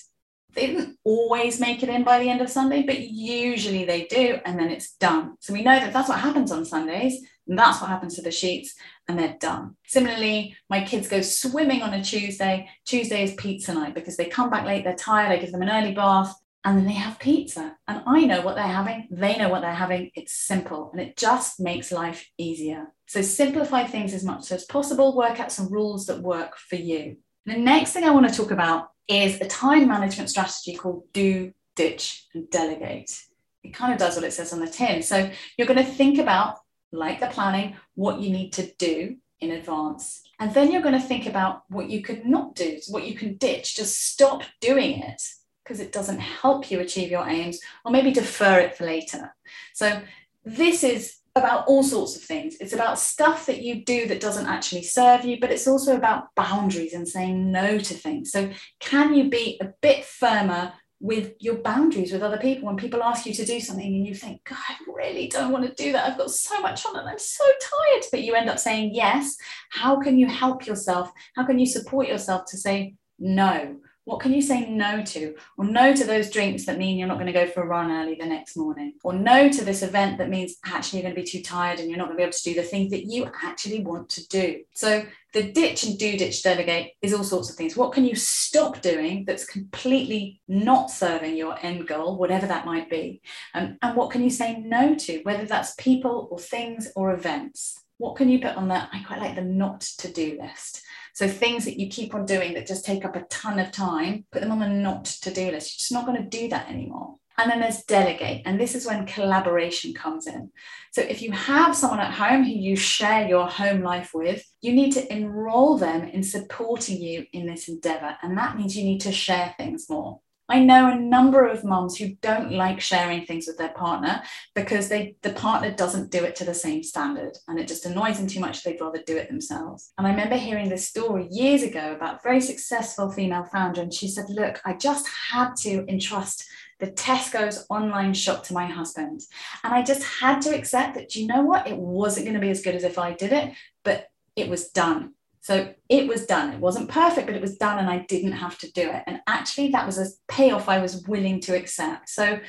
they 0.54 0.68
didn't 0.68 0.98
always 1.04 1.60
make 1.60 1.82
it 1.82 1.88
in 1.88 2.04
by 2.04 2.18
the 2.18 2.28
end 2.30 2.40
of 2.40 2.50
Sunday, 2.50 2.82
but 2.82 3.00
usually 3.00 3.84
they 3.84 4.04
do, 4.04 4.38
and 4.44 4.58
then 4.58 4.70
it's 4.70 4.92
done. 4.94 5.36
So 5.40 5.52
we 5.52 5.62
know 5.62 5.78
that 5.78 5.92
that's 5.92 6.08
what 6.08 6.20
happens 6.20 6.52
on 6.52 6.64
Sundays, 6.64 7.20
and 7.46 7.58
that's 7.58 7.80
what 7.80 7.90
happens 7.90 8.14
to 8.16 8.22
the 8.22 8.30
sheets, 8.30 8.74
and 9.08 9.18
they're 9.18 9.36
done. 9.38 9.76
Similarly, 9.86 10.56
my 10.70 10.84
kids 10.84 11.08
go 11.08 11.20
swimming 11.20 11.82
on 11.82 11.92
a 11.94 12.02
Tuesday. 12.02 12.68
Tuesday 12.86 13.24
is 13.24 13.34
pizza 13.34 13.74
night 13.74 13.94
because 13.94 14.16
they 14.16 14.26
come 14.26 14.50
back 14.50 14.64
late, 14.64 14.84
they're 14.84 14.94
tired, 14.94 15.32
I 15.32 15.36
give 15.36 15.52
them 15.52 15.62
an 15.62 15.70
early 15.70 15.92
bath, 15.92 16.34
and 16.64 16.78
then 16.78 16.86
they 16.86 16.92
have 16.92 17.18
pizza. 17.18 17.76
And 17.86 18.02
I 18.06 18.24
know 18.24 18.40
what 18.40 18.54
they're 18.54 18.64
having, 18.64 19.08
they 19.10 19.36
know 19.36 19.50
what 19.50 19.60
they're 19.60 19.74
having. 19.74 20.10
It's 20.14 20.32
simple, 20.32 20.90
and 20.92 21.00
it 21.00 21.16
just 21.16 21.60
makes 21.60 21.92
life 21.92 22.26
easier. 22.38 22.92
So 23.06 23.20
simplify 23.20 23.84
things 23.84 24.14
as 24.14 24.24
much 24.24 24.50
as 24.50 24.64
possible, 24.64 25.14
work 25.14 25.38
out 25.40 25.52
some 25.52 25.70
rules 25.70 26.06
that 26.06 26.22
work 26.22 26.56
for 26.56 26.76
you. 26.76 27.18
The 27.46 27.56
next 27.56 27.92
thing 27.92 28.04
I 28.04 28.10
want 28.10 28.28
to 28.28 28.34
talk 28.34 28.50
about 28.50 28.90
is 29.06 29.40
a 29.40 29.46
time 29.46 29.86
management 29.86 30.30
strategy 30.30 30.74
called 30.74 31.04
do, 31.12 31.52
ditch, 31.76 32.26
and 32.32 32.48
delegate. 32.50 33.20
It 33.62 33.74
kind 33.74 33.92
of 33.92 33.98
does 33.98 34.16
what 34.16 34.24
it 34.24 34.32
says 34.32 34.52
on 34.52 34.60
the 34.60 34.68
tin. 34.68 35.02
So 35.02 35.30
you're 35.56 35.66
going 35.66 35.84
to 35.84 35.92
think 35.92 36.18
about, 36.18 36.58
like 36.92 37.20
the 37.20 37.26
planning, 37.26 37.76
what 37.94 38.20
you 38.20 38.30
need 38.30 38.52
to 38.54 38.72
do 38.78 39.16
in 39.40 39.50
advance. 39.50 40.22
And 40.40 40.54
then 40.54 40.72
you're 40.72 40.82
going 40.82 41.00
to 41.00 41.06
think 41.06 41.26
about 41.26 41.64
what 41.68 41.90
you 41.90 42.02
could 42.02 42.24
not 42.24 42.54
do, 42.54 42.78
what 42.88 43.06
you 43.06 43.14
can 43.14 43.36
ditch, 43.36 43.76
just 43.76 44.00
stop 44.00 44.42
doing 44.60 45.02
it 45.02 45.22
because 45.62 45.80
it 45.80 45.92
doesn't 45.92 46.20
help 46.20 46.70
you 46.70 46.80
achieve 46.80 47.10
your 47.10 47.26
aims, 47.26 47.58
or 47.84 47.90
maybe 47.90 48.12
defer 48.12 48.58
it 48.58 48.76
for 48.76 48.84
later. 48.84 49.34
So 49.72 50.02
this 50.44 50.84
is 50.84 51.16
about 51.36 51.66
all 51.66 51.82
sorts 51.82 52.16
of 52.16 52.22
things. 52.22 52.56
It's 52.60 52.72
about 52.72 52.98
stuff 52.98 53.46
that 53.46 53.62
you 53.62 53.84
do 53.84 54.06
that 54.06 54.20
doesn't 54.20 54.46
actually 54.46 54.82
serve 54.82 55.24
you, 55.24 55.40
but 55.40 55.50
it's 55.50 55.66
also 55.66 55.96
about 55.96 56.34
boundaries 56.36 56.94
and 56.94 57.08
saying 57.08 57.50
no 57.50 57.78
to 57.78 57.94
things. 57.94 58.30
So, 58.30 58.50
can 58.80 59.14
you 59.14 59.28
be 59.28 59.58
a 59.60 59.72
bit 59.80 60.04
firmer 60.04 60.72
with 61.00 61.34
your 61.38 61.56
boundaries 61.56 62.12
with 62.12 62.22
other 62.22 62.38
people 62.38 62.66
when 62.66 62.76
people 62.76 63.02
ask 63.02 63.26
you 63.26 63.34
to 63.34 63.44
do 63.44 63.60
something 63.60 63.84
and 63.84 64.06
you 64.06 64.14
think, 64.14 64.42
God, 64.44 64.56
I 64.68 64.76
really 64.86 65.28
don't 65.28 65.52
want 65.52 65.66
to 65.66 65.82
do 65.82 65.92
that. 65.92 66.08
I've 66.08 66.16
got 66.16 66.30
so 66.30 66.60
much 66.60 66.86
on 66.86 66.96
and 66.96 67.06
I'm 67.06 67.18
so 67.18 67.44
tired. 67.44 68.04
But 68.10 68.22
you 68.22 68.34
end 68.34 68.48
up 68.48 68.58
saying 68.58 68.94
yes. 68.94 69.36
How 69.70 70.00
can 70.00 70.18
you 70.18 70.26
help 70.26 70.66
yourself? 70.66 71.10
How 71.36 71.44
can 71.44 71.58
you 71.58 71.66
support 71.66 72.08
yourself 72.08 72.46
to 72.46 72.56
say 72.56 72.94
no? 73.18 73.76
What 74.04 74.20
can 74.20 74.34
you 74.34 74.42
say 74.42 74.68
no 74.68 75.02
to? 75.02 75.34
Or 75.56 75.64
no 75.64 75.94
to 75.94 76.04
those 76.04 76.30
drinks 76.30 76.66
that 76.66 76.78
mean 76.78 76.98
you're 76.98 77.08
not 77.08 77.18
going 77.18 77.26
to 77.26 77.32
go 77.32 77.46
for 77.46 77.62
a 77.62 77.66
run 77.66 77.90
early 77.90 78.16
the 78.16 78.26
next 78.26 78.56
morning. 78.56 78.94
Or 79.02 79.14
no 79.14 79.48
to 79.48 79.64
this 79.64 79.82
event 79.82 80.18
that 80.18 80.28
means 80.28 80.56
actually 80.64 81.00
you're 81.00 81.10
going 81.10 81.14
to 81.16 81.22
be 81.22 81.38
too 81.38 81.42
tired 81.42 81.80
and 81.80 81.88
you're 81.88 81.98
not 81.98 82.08
going 82.08 82.16
to 82.16 82.20
be 82.20 82.24
able 82.24 82.32
to 82.32 82.42
do 82.42 82.54
the 82.54 82.62
things 82.62 82.90
that 82.90 83.06
you 83.06 83.30
actually 83.42 83.82
want 83.82 84.10
to 84.10 84.28
do. 84.28 84.62
So 84.74 85.04
the 85.32 85.50
ditch 85.52 85.84
and 85.84 85.98
do 85.98 86.16
ditch 86.18 86.42
delegate 86.42 86.92
is 87.00 87.14
all 87.14 87.24
sorts 87.24 87.50
of 87.50 87.56
things. 87.56 87.76
What 87.76 87.92
can 87.92 88.04
you 88.04 88.14
stop 88.14 88.82
doing 88.82 89.24
that's 89.24 89.46
completely 89.46 90.42
not 90.48 90.90
serving 90.90 91.36
your 91.36 91.56
end 91.64 91.88
goal, 91.88 92.18
whatever 92.18 92.46
that 92.46 92.66
might 92.66 92.90
be? 92.90 93.22
Um, 93.54 93.78
and 93.80 93.96
what 93.96 94.10
can 94.10 94.22
you 94.22 94.30
say 94.30 94.60
no 94.60 94.94
to, 94.94 95.20
whether 95.22 95.46
that's 95.46 95.74
people 95.76 96.28
or 96.30 96.38
things 96.38 96.92
or 96.94 97.12
events? 97.12 97.80
What 97.98 98.16
can 98.16 98.28
you 98.28 98.38
put 98.40 98.56
on 98.56 98.68
that? 98.68 98.90
I 98.92 99.02
quite 99.02 99.20
like 99.20 99.34
the 99.34 99.42
not 99.42 99.80
to 99.98 100.12
do 100.12 100.38
list. 100.40 100.82
So 101.14 101.28
things 101.28 101.64
that 101.64 101.78
you 101.78 101.88
keep 101.88 102.14
on 102.14 102.26
doing 102.26 102.54
that 102.54 102.66
just 102.66 102.84
take 102.84 103.04
up 103.04 103.14
a 103.14 103.22
ton 103.22 103.60
of 103.60 103.70
time, 103.70 104.26
put 104.32 104.42
them 104.42 104.50
on 104.50 104.58
the 104.58 104.68
not 104.68 105.04
to 105.04 105.32
do 105.32 105.50
list. 105.50 105.72
You're 105.72 105.78
just 105.78 105.92
not 105.92 106.06
going 106.06 106.20
to 106.20 106.28
do 106.28 106.48
that 106.48 106.68
anymore. 106.68 107.14
And 107.38 107.50
then 107.50 107.60
there's 107.60 107.82
delegate. 107.82 108.42
And 108.44 108.60
this 108.60 108.74
is 108.74 108.86
when 108.86 109.06
collaboration 109.06 109.94
comes 109.94 110.26
in. 110.26 110.50
So 110.92 111.02
if 111.02 111.22
you 111.22 111.32
have 111.32 111.76
someone 111.76 112.00
at 112.00 112.12
home 112.12 112.44
who 112.44 112.50
you 112.50 112.76
share 112.76 113.28
your 113.28 113.46
home 113.46 113.82
life 113.82 114.10
with, 114.12 114.44
you 114.60 114.72
need 114.72 114.92
to 114.92 115.12
enroll 115.12 115.78
them 115.78 116.02
in 116.02 116.22
supporting 116.22 117.00
you 117.00 117.26
in 117.32 117.46
this 117.46 117.68
endeavor. 117.68 118.16
And 118.22 118.36
that 118.38 118.56
means 118.56 118.76
you 118.76 118.84
need 118.84 119.00
to 119.02 119.12
share 119.12 119.54
things 119.56 119.88
more. 119.88 120.20
I 120.48 120.60
know 120.60 120.90
a 120.90 121.00
number 121.00 121.46
of 121.46 121.64
moms 121.64 121.96
who 121.96 122.16
don't 122.20 122.52
like 122.52 122.80
sharing 122.80 123.24
things 123.24 123.46
with 123.46 123.56
their 123.56 123.70
partner 123.70 124.22
because 124.54 124.88
they 124.88 125.16
the 125.22 125.32
partner 125.32 125.70
doesn't 125.70 126.10
do 126.10 126.22
it 126.22 126.36
to 126.36 126.44
the 126.44 126.54
same 126.54 126.82
standard 126.82 127.38
and 127.48 127.58
it 127.58 127.66
just 127.66 127.86
annoys 127.86 128.18
them 128.18 128.26
too 128.26 128.40
much 128.40 128.62
they'd 128.62 128.80
rather 128.80 129.02
do 129.06 129.16
it 129.16 129.28
themselves. 129.28 129.92
And 129.96 130.06
I 130.06 130.10
remember 130.10 130.36
hearing 130.36 130.68
this 130.68 130.88
story 130.88 131.28
years 131.30 131.62
ago 131.62 131.94
about 131.94 132.16
a 132.16 132.20
very 132.22 132.40
successful 132.40 133.10
female 133.10 133.44
founder 133.44 133.80
and 133.80 133.92
she 133.92 134.08
said, 134.08 134.26
"Look, 134.28 134.60
I 134.64 134.74
just 134.74 135.08
had 135.32 135.56
to 135.62 135.86
entrust 135.88 136.44
the 136.80 136.88
Tesco's 136.88 137.66
online 137.70 138.14
shop 138.14 138.44
to 138.44 138.54
my 138.54 138.66
husband. 138.66 139.22
And 139.62 139.72
I 139.72 139.82
just 139.82 140.02
had 140.02 140.42
to 140.42 140.54
accept 140.54 140.94
that, 140.94 141.14
you 141.14 141.26
know 141.26 141.42
what? 141.42 141.66
It 141.66 141.76
wasn't 141.76 142.26
going 142.26 142.34
to 142.34 142.40
be 142.40 142.50
as 142.50 142.62
good 142.62 142.74
as 142.74 142.84
if 142.84 142.98
I 142.98 143.12
did 143.12 143.32
it, 143.32 143.54
but 143.84 144.08
it 144.36 144.48
was 144.48 144.68
done. 144.68 145.14
So 145.44 145.74
it 145.90 146.08
was 146.08 146.24
done. 146.24 146.54
It 146.54 146.58
wasn't 146.58 146.88
perfect, 146.88 147.26
but 147.26 147.36
it 147.36 147.42
was 147.42 147.58
done 147.58 147.78
and 147.78 147.90
I 147.90 147.98
didn't 148.08 148.32
have 148.32 148.56
to 148.60 148.72
do 148.72 148.88
it. 148.88 149.02
And 149.06 149.20
actually, 149.26 149.68
that 149.72 149.84
was 149.84 149.98
a 149.98 150.06
payoff 150.26 150.70
I 150.70 150.78
was 150.78 151.06
willing 151.06 151.38
to 151.40 151.54
accept. 151.54 152.08
So 152.08 152.40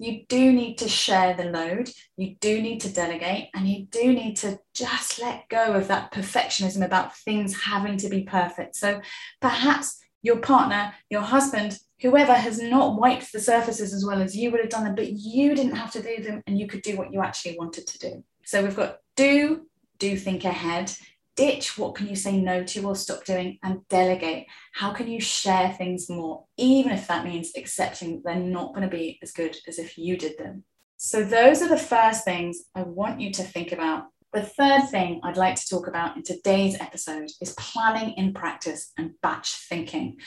you 0.00 0.24
do 0.28 0.52
need 0.52 0.76
to 0.78 0.88
share 0.88 1.34
the 1.34 1.44
load, 1.44 1.90
you 2.16 2.34
do 2.40 2.60
need 2.60 2.80
to 2.80 2.92
delegate, 2.92 3.50
and 3.54 3.68
you 3.68 3.86
do 3.92 4.12
need 4.12 4.34
to 4.38 4.58
just 4.74 5.20
let 5.20 5.48
go 5.48 5.74
of 5.74 5.86
that 5.86 6.10
perfectionism 6.10 6.84
about 6.84 7.16
things 7.18 7.62
having 7.62 7.96
to 7.98 8.08
be 8.08 8.24
perfect. 8.24 8.74
So 8.74 9.00
perhaps 9.40 10.00
your 10.20 10.38
partner, 10.38 10.92
your 11.08 11.22
husband, 11.22 11.78
whoever 12.00 12.34
has 12.34 12.60
not 12.60 12.98
wiped 12.98 13.32
the 13.32 13.38
surfaces 13.38 13.94
as 13.94 14.04
well 14.04 14.20
as 14.20 14.36
you 14.36 14.50
would 14.50 14.60
have 14.60 14.70
done 14.70 14.82
them, 14.82 14.96
but 14.96 15.12
you 15.12 15.54
didn't 15.54 15.76
have 15.76 15.92
to 15.92 16.02
do 16.02 16.20
them 16.20 16.42
and 16.48 16.58
you 16.58 16.66
could 16.66 16.82
do 16.82 16.96
what 16.96 17.12
you 17.12 17.22
actually 17.22 17.56
wanted 17.56 17.86
to 17.86 17.98
do. 18.00 18.24
So 18.44 18.64
we've 18.64 18.74
got 18.74 18.96
do, 19.14 19.68
do 20.00 20.16
think 20.16 20.44
ahead, 20.44 20.92
ditch 21.36 21.78
what 21.78 21.94
can 21.94 22.08
you 22.08 22.16
say 22.16 22.36
no 22.36 22.62
to 22.64 22.86
or 22.86 22.96
stop 22.96 23.24
doing 23.24 23.58
and 23.62 23.86
delegate 23.88 24.46
how 24.74 24.92
can 24.92 25.08
you 25.08 25.20
share 25.20 25.72
things 25.72 26.08
more 26.08 26.44
even 26.56 26.92
if 26.92 27.06
that 27.08 27.24
means 27.24 27.52
accepting 27.56 28.20
they're 28.24 28.36
not 28.36 28.74
going 28.74 28.88
to 28.88 28.96
be 28.96 29.18
as 29.22 29.32
good 29.32 29.56
as 29.68 29.78
if 29.78 29.96
you 29.96 30.16
did 30.16 30.36
them 30.38 30.64
so 30.96 31.24
those 31.24 31.62
are 31.62 31.68
the 31.68 31.76
first 31.76 32.24
things 32.24 32.64
i 32.74 32.82
want 32.82 33.20
you 33.20 33.32
to 33.32 33.42
think 33.42 33.72
about 33.72 34.04
The 34.32 34.42
third 34.42 34.88
thing 34.90 35.20
I'd 35.24 35.36
like 35.36 35.56
to 35.56 35.68
talk 35.68 35.88
about 35.88 36.16
in 36.16 36.22
today's 36.22 36.76
episode 36.80 37.30
is 37.40 37.52
planning 37.54 38.14
in 38.16 38.32
practice 38.32 38.92
and 38.96 39.10
batch 39.22 39.56
thinking. 39.68 40.18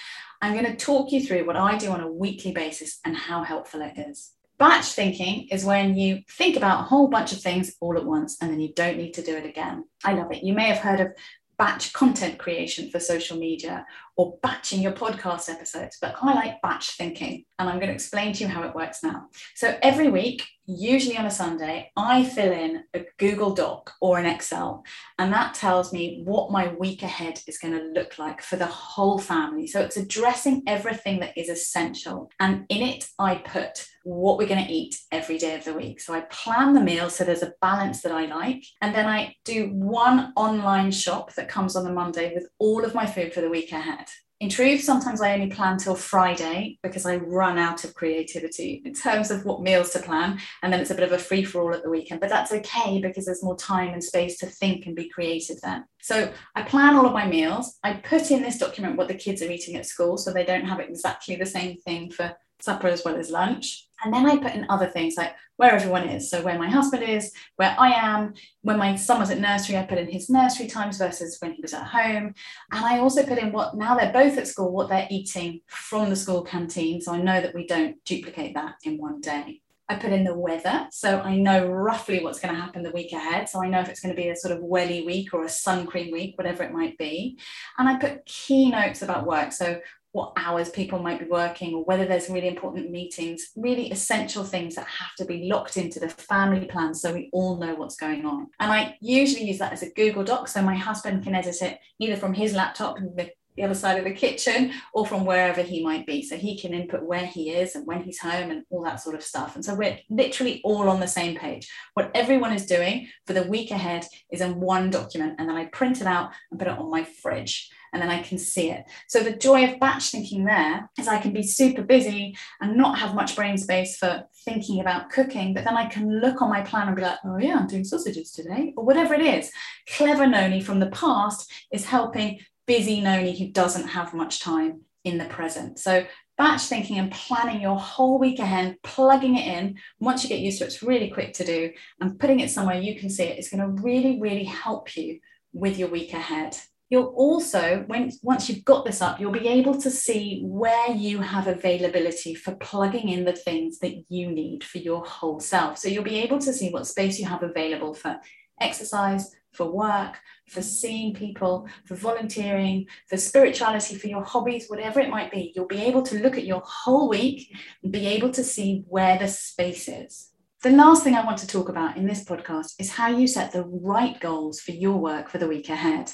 I'm 0.42 0.52
going 0.54 0.66
to 0.66 0.76
talk 0.76 1.14
you 1.14 1.24
through 1.24 1.46
what 1.48 1.56
I 1.56 1.78
do 1.78 1.90
on 1.90 2.02
a 2.02 2.12
weekly 2.12 2.52
basis 2.52 3.00
and 3.06 3.16
how 3.16 3.44
helpful 3.44 3.82
it 3.82 3.98
is. 3.98 4.34
Batch 4.58 4.94
thinking 4.94 5.48
is 5.50 5.66
when 5.66 5.98
you 5.98 6.22
think 6.30 6.56
about 6.56 6.82
a 6.82 6.84
whole 6.84 7.08
bunch 7.08 7.32
of 7.34 7.42
things 7.42 7.76
all 7.82 7.98
at 7.98 8.06
once 8.06 8.38
and 8.42 8.52
then 8.52 8.60
you 8.60 8.72
don't 8.74 8.98
need 8.98 9.14
to 9.16 9.24
do 9.24 9.36
it 9.36 9.46
again. 9.46 9.86
I 10.04 10.14
love 10.14 10.32
it. 10.32 10.44
You 10.44 10.54
may 10.54 10.68
have 10.68 10.78
heard 10.78 11.00
of 11.00 11.14
batch 11.58 11.94
content 11.94 12.38
creation 12.38 12.90
for 12.90 13.00
social 13.00 13.38
media 13.38 13.86
or 14.15 14.38
batching 14.43 14.82
your 14.82 14.91
podcast 14.91 15.50
episodes, 15.50 15.98
but 16.01 16.15
I 16.22 16.34
like 16.34 16.62
batch 16.62 16.91
thinking 16.98 17.46
and 17.58 17.70
I'm 17.70 17.77
going 17.77 17.88
to 17.88 17.93
explain 17.93 18.34
to 18.34 18.43
you 18.43 18.48
how 18.48 18.63
it 18.63 18.75
works 18.75 19.03
now. 19.03 19.27
So 19.55 19.77
every 19.82 20.10
week, 20.10 20.46
usually 20.65 21.17
on 21.17 21.25
a 21.25 21.32
Sunday, 21.32 21.91
I 21.98 22.24
fill 22.24 22.51
in 22.51 22.84
a 22.93 23.05
Google 23.17 23.53
Doc 23.53 23.91
or 24.01 24.17
an 24.17 24.25
Excel, 24.25 24.84
and 25.20 25.34
that 25.34 25.55
tells 25.55 25.91
me 25.91 26.22
what 26.25 26.51
my 26.51 26.74
week 26.75 27.03
ahead 27.03 27.41
is 27.48 27.58
going 27.58 27.74
to 27.74 27.84
look 28.00 28.17
like 28.17 28.41
for 28.41 28.55
the 28.55 28.65
whole 28.65 29.20
family. 29.20 29.67
So 29.67 29.82
it's 29.82 29.98
addressing 29.98 30.63
everything 30.67 31.20
that 31.20 31.38
is 31.38 31.50
essential. 31.50 32.29
And 32.39 32.65
in 32.70 32.82
it, 32.82 33.05
I 33.20 33.36
put 33.36 33.86
what 34.03 34.38
we're 34.38 34.48
going 34.48 34.65
to 34.65 34.72
eat 34.72 34.98
every 35.12 35.38
day 35.38 35.55
of 35.55 35.63
the 35.63 35.74
week. 35.74 36.01
So 36.01 36.13
I 36.13 36.22
plan 36.22 36.74
the 36.74 36.82
meal 36.82 37.10
so 37.10 37.24
there's 37.24 37.43
a 37.43 37.53
balance 37.62 38.01
that 38.01 38.12
I 38.12 38.25
like. 38.25 38.63
And 38.82 38.93
then 38.93 39.08
I 39.08 39.36
do 39.46 39.70
one 39.74 40.34
online 40.36 40.91
shop 40.91 41.34
that 41.36 41.50
comes 41.50 41.75
on 41.75 41.86
the 41.86 41.93
Monday 41.93 42.34
with 42.34 42.48
all 42.60 42.84
of 42.84 42.96
my 42.96 43.05
food 43.05 43.34
for 43.34 43.41
the 43.41 43.50
week 43.50 43.72
ahead. 43.72 44.08
In 44.44 44.50
truth, 44.50 44.82
sometimes 44.82 45.22
I 45.22 45.34
only 45.34 45.48
plan 45.48 45.78
till 45.78 45.96
Friday 45.96 46.78
because 46.84 47.06
I 47.06 47.16
run 47.16 47.58
out 47.58 47.86
of 47.86 47.94
creativity 47.94 48.82
in 48.84 48.94
terms 48.94 49.32
of 49.32 49.46
what 49.46 49.62
meals 49.62 49.92
to 49.92 50.00
plan. 50.00 50.38
And 50.62 50.74
then 50.74 50.82
it's 50.82 50.92
a 50.92 50.96
bit 50.96 51.06
of 51.06 51.14
a 51.14 51.18
free 51.18 51.46
for 51.46 51.62
all 51.62 51.74
at 51.74 51.82
the 51.82 51.90
weekend. 51.90 52.20
But 52.20 52.30
that's 52.30 52.52
okay 52.52 53.00
because 53.00 53.26
there's 53.26 53.42
more 53.42 53.56
time 53.56 53.94
and 53.94 54.04
space 54.04 54.38
to 54.40 54.46
think 54.46 54.86
and 54.86 54.98
be 54.98 55.08
creative 55.08 55.62
then. 55.62 55.86
So 56.02 56.30
I 56.56 56.64
plan 56.64 56.98
all 56.98 57.06
of 57.06 57.14
my 57.14 57.26
meals. 57.26 57.80
I 57.86 57.94
put 57.94 58.32
in 58.32 58.42
this 58.42 58.58
document 58.58 58.98
what 58.98 59.08
the 59.08 59.14
kids 59.14 59.42
are 59.42 59.50
eating 59.50 59.78
at 59.78 59.86
school 59.86 60.18
so 60.18 60.34
they 60.34 60.44
don't 60.44 60.68
have 60.68 60.82
exactly 60.82 61.38
the 61.38 61.46
same 61.46 61.78
thing 61.78 62.12
for 62.12 62.36
supper 62.60 62.88
as 62.88 63.06
well 63.06 63.16
as 63.16 63.30
lunch. 63.30 63.88
And 64.04 64.14
then 64.14 64.26
I 64.26 64.38
put 64.38 64.54
in 64.54 64.66
other 64.70 64.88
things 64.88 65.16
like 65.18 65.36
where 65.58 65.72
everyone 65.72 66.10
is. 66.10 66.30
So 66.30 66.42
where 66.42 66.58
my 66.58 66.70
husband 66.70 67.04
is, 67.04 67.32
where 67.58 67.76
I 67.78 67.92
am. 67.92 68.34
When 68.62 68.78
my 68.78 68.96
son 68.96 69.20
was 69.20 69.30
at 69.30 69.40
nursery, 69.40 69.78
I 69.78 69.84
put 69.84 69.98
in 69.98 70.10
his 70.10 70.30
nursery 70.30 70.68
times 70.68 70.98
versus 70.98 71.38
when 71.40 71.54
he 71.54 71.62
was 71.62 71.74
at 71.74 71.88
home. 71.88 72.34
And 72.72 72.86
I 72.86 73.00
also 73.00 73.26
put 73.26 73.38
in 73.38 73.52
what 73.52 73.76
now 73.76 73.96
they're 73.96 74.12
both 74.14 74.38
at 74.38 74.48
school, 74.48 74.72
what 74.72 74.90
they're 74.90 75.08
eating 75.10 75.62
from 75.68 76.10
the 76.10 76.16
school 76.16 76.42
canteen. 76.42 77.02
So 77.02 77.14
I 77.14 77.22
know 77.22 77.42
that 77.42 77.56
we 77.56 77.68
don't 77.68 78.04
duplicate 78.06 78.56
that 78.56 78.76
in 78.84 78.98
one 78.98 79.22
day. 79.22 79.62
I 79.90 79.96
put 79.96 80.14
in 80.14 80.24
the 80.24 80.36
weather. 80.36 80.88
So 80.92 81.20
I 81.20 81.36
know 81.36 81.68
roughly 81.68 82.24
what's 82.24 82.40
going 82.40 82.56
to 82.56 82.60
happen 82.60 82.84
the 82.84 82.92
week 82.92 83.12
ahead. 83.12 83.50
So 83.50 83.62
I 83.62 83.68
know 83.68 83.82
if 83.82 83.90
it's 83.90 84.00
going 84.00 84.16
to 84.16 84.22
be 84.22 84.30
a 84.30 84.36
sort 84.36 84.56
of 84.56 84.64
welly 84.64 85.06
week 85.06 85.34
or 85.34 85.44
a 85.44 85.50
sun 85.50 85.86
cream 85.86 86.12
week, 86.12 86.38
whatever 86.38 86.64
it 86.64 86.72
might 86.72 86.98
be. 86.98 87.38
And 87.78 87.90
I 87.90 87.98
put 87.98 88.26
key 88.26 88.72
notes 88.72 89.02
about 89.02 89.28
work. 89.28 89.52
So 89.52 89.82
what 90.13 90.32
hours 90.38 90.70
people 90.70 91.00
might 91.00 91.20
be 91.20 91.25
working 91.25 91.74
or 91.74 91.84
whether 91.84 92.05
there's 92.05 92.29
really 92.29 92.48
important 92.48 92.91
meetings, 92.91 93.50
really 93.55 93.91
essential 93.91 94.43
things 94.43 94.75
that 94.75 94.86
have 94.86 95.13
to 95.17 95.25
be 95.25 95.50
locked 95.51 95.75
into 95.75 96.00
the 96.00 96.08
family 96.08 96.65
plan 96.65 96.93
so 96.93 97.12
we 97.12 97.29
all 97.34 97.58
know 97.58 97.74
what's 97.74 97.96
going 97.96 98.24
on. 98.24 98.48
And 98.60 98.72
I 98.72 98.96
usually 99.01 99.46
use 99.46 99.58
that 99.58 99.74
as 99.74 99.82
a 99.82 99.91
Google 99.91 100.24
Doc 100.24 100.48
so 100.48 100.62
my 100.62 100.75
husband 100.75 101.24
can 101.24 101.34
edit 101.34 101.62
it 101.63 101.79
either 102.00 102.15
from 102.15 102.36
his 102.36 102.53
laptop 102.53 103.00
in 103.00 103.15
the, 103.15 103.32
the 103.58 103.63
other 103.63 103.74
side 103.74 103.98
of 103.98 104.03
the 104.03 104.13
kitchen 104.13 104.74
or 104.93 105.03
from 105.03 105.25
wherever 105.25 105.63
he 105.63 105.84
might 105.84 106.05
be. 106.05 106.22
So 106.22 106.38
he 106.38 106.60
can 106.60 106.75
input 106.75 107.01
where 107.01 107.25
he 107.25 107.50
is 107.50 107.74
and 107.74 107.88
when 107.88 108.03
he's 108.03 108.20
home 108.20 108.51
and 108.51 108.65
all 108.70 108.84
that 108.84 109.01
sort 109.01 109.15
of 109.15 109.24
stuff. 109.24 109.55
And 109.55 109.65
so 109.65 109.74
we're 109.74 109.98
literally 110.12 110.62
all 110.63 110.89
on 110.89 111.00
the 111.00 111.08
same 111.08 111.36
page. 111.36 111.67
What 111.96 112.12
everyone 112.13 112.53
is 112.53 112.67
doing 112.67 113.08
for 113.25 113.34
the 113.34 113.43
week 113.43 113.72
ahead 113.72 114.05
is 114.32 114.41
in 114.41 114.60
one 114.60 114.91
document. 114.91 115.38
And 115.39 115.50
then 115.50 115.55
I 115.55 115.65
print 115.65 116.01
it 116.01 116.08
out 116.08 116.34
and 116.51 116.60
put 116.60 116.67
it 116.67 116.77
on 116.77 116.91
my 116.91 117.03
fridge 117.03 117.72
and 117.94 118.02
then 118.02 118.10
I 118.10 118.22
can 118.22 118.38
see 118.38 118.72
it. 118.72 118.84
So 119.08 119.22
the 119.22 119.36
joy 119.36 119.66
of 119.66 119.80
batch 119.80 120.10
thinking 120.10 120.46
there 120.46 120.90
is 121.00 121.08
I 121.08 121.20
can 121.20 121.32
be 121.32 121.44
super 121.44 121.84
busy 121.84 122.36
and 122.60 122.76
not 122.76 122.98
have 123.00 123.16
much 123.16 123.36
brain 123.36 123.58
space 123.58 123.98
for 123.98 124.24
thinking 124.44 124.82
about 124.82 125.10
cooking, 125.10 125.54
but 125.54 125.64
then 125.64 125.78
I 125.78 125.88
can 125.88 126.20
look 126.20 126.42
on 126.42 126.50
my 126.50 126.62
plan 126.62 126.88
and 126.88 126.96
be 126.96 127.04
like, 127.04 127.20
oh 127.24 127.38
yeah, 127.38 127.58
I'm 127.58 127.68
doing 127.68 127.84
sausages 127.84 128.32
today, 128.32 128.74
or 128.76 128.84
whatever 128.84 129.14
it 129.14 129.22
is. 129.22 129.52
Clever 129.96 130.28
Noni 130.28 130.60
from 130.60 130.80
the 130.80 130.90
past 130.90 131.52
is 131.72 131.86
helping 131.86 132.40
busy 132.66 133.00
Noni 133.00 133.38
who 133.38 133.50
doesn't 133.50 133.88
have 133.88 134.14
much 134.14 134.40
time 134.40 134.82
in 135.04 135.18
the 135.18 135.26
present. 135.26 135.80
So 135.80 136.06
batch 136.38 136.62
thinking 136.64 136.98
and 136.98 137.12
planning 137.12 137.62
your 137.62 137.78
whole 137.78 138.18
week 138.18 138.40
ahead, 138.40 138.78
plugging 138.84 139.38
it 139.38 139.46
in. 139.46 139.78
Once 140.00 140.24
you 140.24 140.30
get 140.30 140.40
used 140.40 140.58
to 140.60 140.64
it, 140.64 140.68
it's 140.68 140.82
really 140.82 141.10
quick 141.10 141.34
to 141.34 141.46
do, 141.46 141.72
and 142.02 142.20
putting 142.20 142.40
it 142.40 142.50
somewhere 142.50 142.80
you 142.80 143.00
can 143.00 143.10
see 143.10 143.24
it 143.24 143.38
is 143.38 143.50
going 143.50 143.62
to 143.62 143.84
really, 143.84 144.20
really 144.20 144.46
help 144.46 144.98
you 144.98 145.20
with 145.54 145.78
your 145.78 145.90
week 145.90 146.14
ahead 146.14 146.58
you'll 146.94 147.16
also 147.16 147.84
when 147.88 148.12
once 148.22 148.48
you've 148.48 148.64
got 148.64 148.86
this 148.86 149.02
up 149.02 149.20
you'll 149.20 149.32
be 149.32 149.48
able 149.48 149.76
to 149.76 149.90
see 149.90 150.44
where 150.44 150.92
you 150.92 151.18
have 151.18 151.48
availability 151.48 152.36
for 152.36 152.54
plugging 152.58 153.10
in 153.10 153.26
the 153.26 153.34
things 153.34 153.80
that 153.80 153.96
you 154.10 154.32
need 154.32 154.64
for 154.64 154.78
your 154.78 155.04
whole 155.04 155.40
self. 155.40 155.80
So 155.80 155.88
you'll 155.88 156.04
be 156.04 156.20
able 156.20 156.38
to 156.38 156.54
see 156.54 156.70
what 156.70 156.86
space 156.86 157.18
you 157.18 157.26
have 157.26 157.42
available 157.42 157.96
for 157.96 158.20
exercise 158.62 159.32
for 159.54 159.72
work 159.72 160.20
for 160.48 160.62
seeing 160.62 161.16
people 161.16 161.68
for 161.88 161.96
volunteering 161.96 162.86
for 163.10 163.18
spirituality 163.18 163.96
for 163.96 164.06
your 164.06 164.24
hobbies 164.24 164.68
whatever 164.68 165.00
it 165.00 165.10
might 165.10 165.32
be. 165.32 165.52
You'll 165.56 165.66
be 165.66 165.82
able 165.82 166.04
to 166.04 166.20
look 166.20 166.38
at 166.38 166.46
your 166.46 166.62
whole 166.64 167.10
week 167.10 167.52
and 167.82 167.92
be 167.92 168.06
able 168.06 168.30
to 168.30 168.44
see 168.44 168.84
where 168.88 169.18
the 169.18 169.28
space 169.28 169.88
is. 169.88 170.30
The 170.64 170.70
last 170.70 171.04
thing 171.04 171.16
I 171.16 171.26
want 171.26 171.40
to 171.40 171.48
talk 171.48 171.68
about 171.68 171.98
in 171.98 172.08
this 172.08 172.24
podcast 172.24 172.76
is 172.80 172.90
how 172.92 173.10
you 173.10 173.28
set 173.28 173.52
the 173.52 173.66
right 173.66 174.18
goals 174.22 174.62
for 174.62 174.72
your 174.72 174.98
work 174.98 175.28
for 175.30 175.38
the 175.38 175.48
week 175.50 175.68
ahead. 175.68 176.10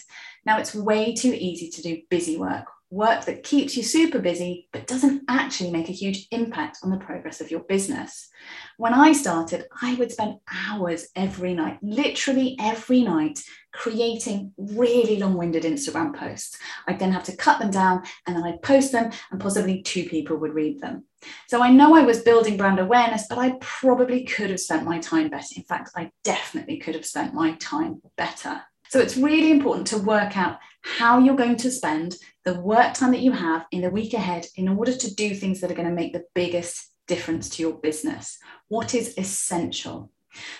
Now, 0.46 0.60
it's 0.60 0.76
way 0.76 1.14
too 1.14 1.34
easy 1.34 1.70
to 1.70 1.82
do 1.82 2.02
busy 2.10 2.38
work, 2.38 2.66
work 2.90 3.26
that 3.26 3.44
keeps 3.44 3.78
you 3.78 3.84
super 3.84 4.20
busy, 4.20 4.68
but 4.72 4.88
doesn't 4.88 5.24
actually 5.28 5.72
make 5.72 5.90
a 5.90 5.94
huge 5.94 6.28
impact 6.32 6.80
on 6.84 6.90
the 6.90 6.98
progress 6.98 7.40
of 7.40 7.52
your 7.52 7.60
business. 7.62 8.30
When 8.78 8.94
I 8.94 9.12
started, 9.12 9.66
I 9.82 9.96
would 9.96 10.12
spend 10.12 10.40
hours 10.52 11.08
every 11.16 11.54
night, 11.54 11.78
literally 11.82 12.56
every 12.60 13.04
night, 13.04 13.40
creating 13.72 14.54
really 14.58 15.18
long 15.18 15.36
winded 15.36 15.64
Instagram 15.64 16.16
posts. 16.16 16.58
I'd 16.88 16.98
then 16.98 17.12
have 17.12 17.26
to 17.26 17.38
cut 17.38 17.60
them 17.60 17.70
down 17.70 18.04
and 18.26 18.36
then 18.36 18.44
I'd 18.44 18.64
post 18.64 18.92
them, 18.92 19.12
and 19.30 19.40
possibly 19.40 19.84
two 19.84 20.06
people 20.06 20.38
would 20.38 20.56
read 20.56 20.80
them. 20.80 21.04
So 21.48 21.62
I 21.62 21.70
know 21.70 21.96
I 21.96 22.02
was 22.02 22.24
building 22.24 22.58
brand 22.58 22.80
awareness, 22.80 23.28
but 23.30 23.38
I 23.38 23.56
probably 23.60 24.24
could 24.24 24.50
have 24.50 24.60
spent 24.60 24.86
my 24.86 25.00
time 25.00 25.30
better. 25.30 25.46
In 25.56 25.64
fact, 25.64 25.92
I 25.96 26.12
definitely 26.24 26.78
could 26.78 26.96
have 26.96 27.06
spent 27.06 27.34
my 27.34 27.54
time 27.56 28.02
better. 28.18 28.62
So 28.90 29.00
it's 29.00 29.18
really 29.18 29.52
important 29.52 29.86
to 29.88 30.00
work 30.00 30.36
out 30.36 30.58
how 30.82 31.20
you're 31.20 31.36
going 31.36 31.58
to 31.58 31.70
spend 31.70 32.16
the 32.44 32.60
work 32.60 32.96
time 32.96 33.12
that 33.12 33.22
you 33.22 33.32
have 33.32 33.68
in 33.72 33.82
the 33.82 33.90
week 33.92 34.14
ahead 34.14 34.48
in 34.56 34.68
order 34.68 34.96
to 34.96 35.14
do 35.14 35.36
things 35.36 35.62
that 35.62 35.70
are 35.70 35.76
going 35.76 35.88
to 35.88 35.94
make 35.94 36.12
the 36.12 36.26
biggest 36.34 36.92
difference 37.08 37.50
to 37.50 37.62
your 37.62 37.74
business. 37.74 38.40
What 38.68 38.96
is 38.96 39.14
essential? 39.16 40.12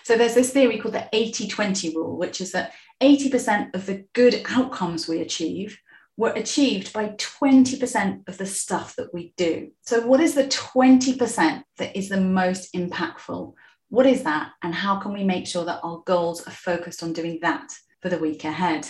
So 0.04 0.16
there's 0.16 0.36
this 0.36 0.52
theory 0.52 0.78
called 0.78 0.94
the 0.94 1.10
80 1.12 1.48
20 1.48 1.96
rule, 1.96 2.18
which 2.18 2.40
is 2.40 2.52
that 2.52 2.74
80% 3.02 3.74
of 3.74 3.88
the 3.88 4.06
good 4.14 4.44
outcomes 4.50 5.08
we 5.08 5.22
achieve 5.22 5.80
were 6.16 6.34
achieved 6.34 6.94
by 6.94 7.10
20% 7.10 8.28
of 8.28 8.38
the 8.38 8.46
stuff 8.46 8.96
that 8.98 9.12
we 9.14 9.34
do. 9.38 9.72
So, 9.84 10.06
what 10.06 10.20
is 10.20 10.36
the 10.36 10.48
20% 10.48 11.64
that 11.78 11.96
is 11.96 12.10
the 12.10 12.20
most 12.20 12.74
impactful? 12.74 13.54
What 13.88 14.06
is 14.06 14.24
that? 14.24 14.52
And 14.62 14.76
how 14.76 14.98
can 14.98 15.14
we 15.14 15.24
make 15.24 15.48
sure 15.48 15.64
that 15.66 15.80
our 15.82 16.04
goals 16.06 16.46
are 16.46 16.52
focused 16.52 17.02
on 17.02 17.14
doing 17.14 17.40
that? 17.42 17.72
For 18.02 18.10
the 18.10 18.20
week 18.20 18.44
ahead. 18.44 18.90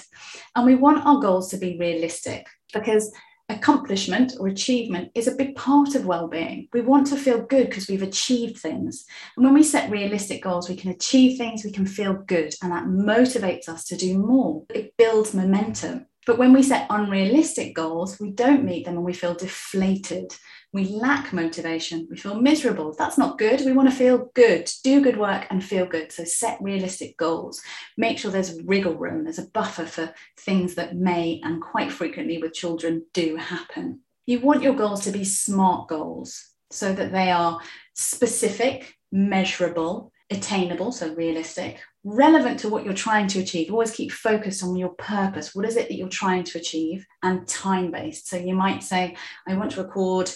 And 0.56 0.66
we 0.66 0.76
want 0.76 1.06
our 1.06 1.20
goals 1.20 1.50
to 1.52 1.58
be 1.58 1.78
realistic 1.80 2.48
because 2.74 3.12
accomplishment 3.50 4.34
or 4.40 4.48
achievement 4.48 5.12
is 5.16 5.28
a 5.28 5.36
big 5.36 5.56
part 5.56 5.96
of 5.96 6.06
well-being. 6.06 6.68
We 6.72 6.82
want 6.82 7.08
to 7.08 7.18
feel 7.18 7.42
good 7.42 7.68
because 7.68 7.88
we've 7.88 8.04
achieved 8.04 8.58
things. 8.58 9.06
And 9.36 9.44
when 9.44 9.56
we 9.56 9.64
set 9.64 9.90
realistic 9.90 10.44
goals, 10.44 10.70
we 10.70 10.76
can 10.76 10.92
achieve 10.92 11.38
things, 11.38 11.64
we 11.64 11.72
can 11.72 11.88
feel 11.88 12.14
good, 12.14 12.54
and 12.62 12.72
that 12.72 12.86
motivates 12.86 13.68
us 13.68 13.86
to 13.86 13.98
do 13.98 14.20
more. 14.20 14.66
It 14.74 14.96
builds 14.98 15.34
momentum. 15.34 16.06
But 16.28 16.38
when 16.38 16.54
we 16.54 16.62
set 16.62 16.86
unrealistic 16.92 17.74
goals, 17.74 18.20
we 18.20 18.30
don't 18.30 18.64
meet 18.64 18.86
them 18.86 18.98
and 18.98 19.06
we 19.06 19.14
feel 19.14 19.34
deflated. 19.34 20.32
We 20.72 20.86
lack 20.86 21.34
motivation. 21.34 22.08
We 22.12 22.18
feel 22.18 22.40
miserable. 22.40 22.94
That's 22.94 23.18
not 23.18 23.40
good. 23.40 23.62
We 23.62 23.72
want 23.72 23.90
to 23.90 23.96
feel 23.96 24.30
good, 24.36 24.70
do 24.84 25.02
good 25.02 25.18
work 25.18 25.48
and 25.50 25.64
feel 25.64 25.88
good. 25.88 26.12
So 26.12 26.24
set 26.26 26.62
realistic 26.62 27.18
goals. 27.18 27.62
Make 27.98 28.20
sure 28.20 28.30
there's 28.30 28.62
wriggle 28.62 28.96
room, 28.96 29.24
there's 29.24 29.40
a 29.40 29.50
buffer 29.50 29.86
for 29.86 30.14
things 30.40 30.76
that 30.76 30.96
may 30.96 31.42
and 31.44 31.62
quite 31.62 31.92
frequently 31.92 32.38
with 32.38 32.54
children 32.54 33.06
do 33.14 33.36
happen. 33.36 34.02
You 34.28 34.42
want 34.42 34.62
your 34.62 34.76
goals 34.76 35.04
to 35.06 35.12
be 35.12 35.24
smart 35.24 35.88
goals 35.88 36.50
so 36.70 36.94
that 36.94 37.12
they 37.12 37.32
are 37.32 37.60
specific, 37.96 38.94
measurable, 39.12 40.12
attainable, 40.32 40.92
so 40.92 41.14
realistic, 41.14 41.80
relevant 42.04 42.60
to 42.60 42.70
what 42.70 42.86
you're 42.86 42.94
trying 42.94 43.28
to 43.28 43.40
achieve. 43.40 43.72
Always 43.72 43.92
keep 43.92 44.12
focused 44.12 44.64
on 44.64 44.76
your 44.76 44.90
purpose. 44.90 45.56
What 45.56 45.66
is 45.66 45.76
it 45.76 45.88
that 45.88 45.96
you're 45.96 46.08
trying 46.10 46.44
to 46.46 46.60
achieve? 46.60 47.06
And 47.24 47.48
time 47.48 47.92
based. 47.92 48.28
So 48.28 48.38
you 48.38 48.54
might 48.54 48.84
say, 48.84 49.16
I 49.48 49.56
want 49.56 49.72
to 49.72 49.84
record 49.84 50.32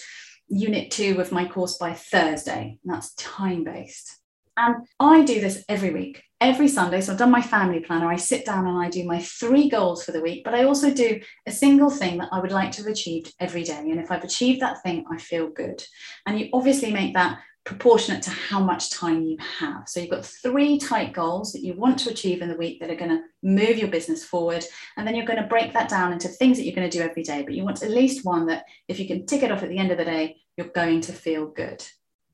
unit 0.48 0.90
two 0.90 1.20
of 1.20 1.32
my 1.32 1.46
course 1.46 1.78
by 1.78 1.94
Thursday. 1.94 2.78
That's 2.84 3.14
time 3.14 3.64
based. 3.64 4.18
And 4.56 4.86
I 5.00 5.24
do 5.24 5.40
this 5.40 5.64
every 5.68 5.90
week, 5.90 6.22
every 6.40 6.68
Sunday. 6.68 7.00
So 7.00 7.12
I've 7.12 7.18
done 7.18 7.30
my 7.30 7.42
family 7.42 7.80
planner. 7.80 8.08
I 8.08 8.16
sit 8.16 8.44
down 8.44 8.68
and 8.68 8.78
I 8.78 8.88
do 8.88 9.04
my 9.04 9.18
three 9.18 9.68
goals 9.68 10.04
for 10.04 10.12
the 10.12 10.20
week, 10.20 10.44
but 10.44 10.54
I 10.54 10.62
also 10.62 10.94
do 10.94 11.20
a 11.46 11.50
single 11.50 11.90
thing 11.90 12.18
that 12.18 12.28
I 12.30 12.38
would 12.38 12.52
like 12.52 12.70
to 12.72 12.82
have 12.82 12.92
achieved 12.92 13.34
every 13.40 13.64
day. 13.64 13.78
And 13.90 13.98
if 13.98 14.12
I've 14.12 14.22
achieved 14.22 14.60
that 14.60 14.80
thing, 14.82 15.04
I 15.10 15.18
feel 15.18 15.48
good. 15.48 15.82
And 16.26 16.38
you 16.38 16.50
obviously 16.52 16.92
make 16.92 17.14
that 17.14 17.38
proportionate 17.64 18.22
to 18.22 18.30
how 18.30 18.60
much 18.60 18.90
time 18.90 19.22
you 19.22 19.38
have. 19.58 19.88
So 19.88 19.98
you've 19.98 20.10
got 20.10 20.26
three 20.26 20.78
tight 20.78 21.12
goals 21.14 21.52
that 21.52 21.62
you 21.62 21.72
want 21.72 21.98
to 22.00 22.10
achieve 22.10 22.42
in 22.42 22.48
the 22.48 22.56
week 22.56 22.78
that 22.80 22.90
are 22.90 22.96
going 22.96 23.10
to 23.10 23.22
move 23.42 23.78
your 23.78 23.88
business 23.88 24.22
forward. 24.22 24.64
And 24.96 25.06
then 25.06 25.14
you're 25.14 25.26
going 25.26 25.42
to 25.42 25.48
break 25.48 25.72
that 25.72 25.88
down 25.88 26.12
into 26.12 26.28
things 26.28 26.58
that 26.58 26.64
you're 26.64 26.74
going 26.74 26.88
to 26.88 26.98
do 26.98 27.02
every 27.02 27.22
day. 27.22 27.42
But 27.42 27.54
you 27.54 27.64
want 27.64 27.82
at 27.82 27.90
least 27.90 28.24
one 28.24 28.46
that, 28.46 28.64
if 28.86 28.98
you 28.98 29.06
can 29.06 29.24
tick 29.24 29.42
it 29.42 29.50
off 29.50 29.62
at 29.62 29.70
the 29.70 29.78
end 29.78 29.90
of 29.90 29.98
the 29.98 30.04
day, 30.04 30.36
you're 30.56 30.68
going 30.68 31.00
to 31.02 31.12
feel 31.12 31.46
good. 31.46 31.84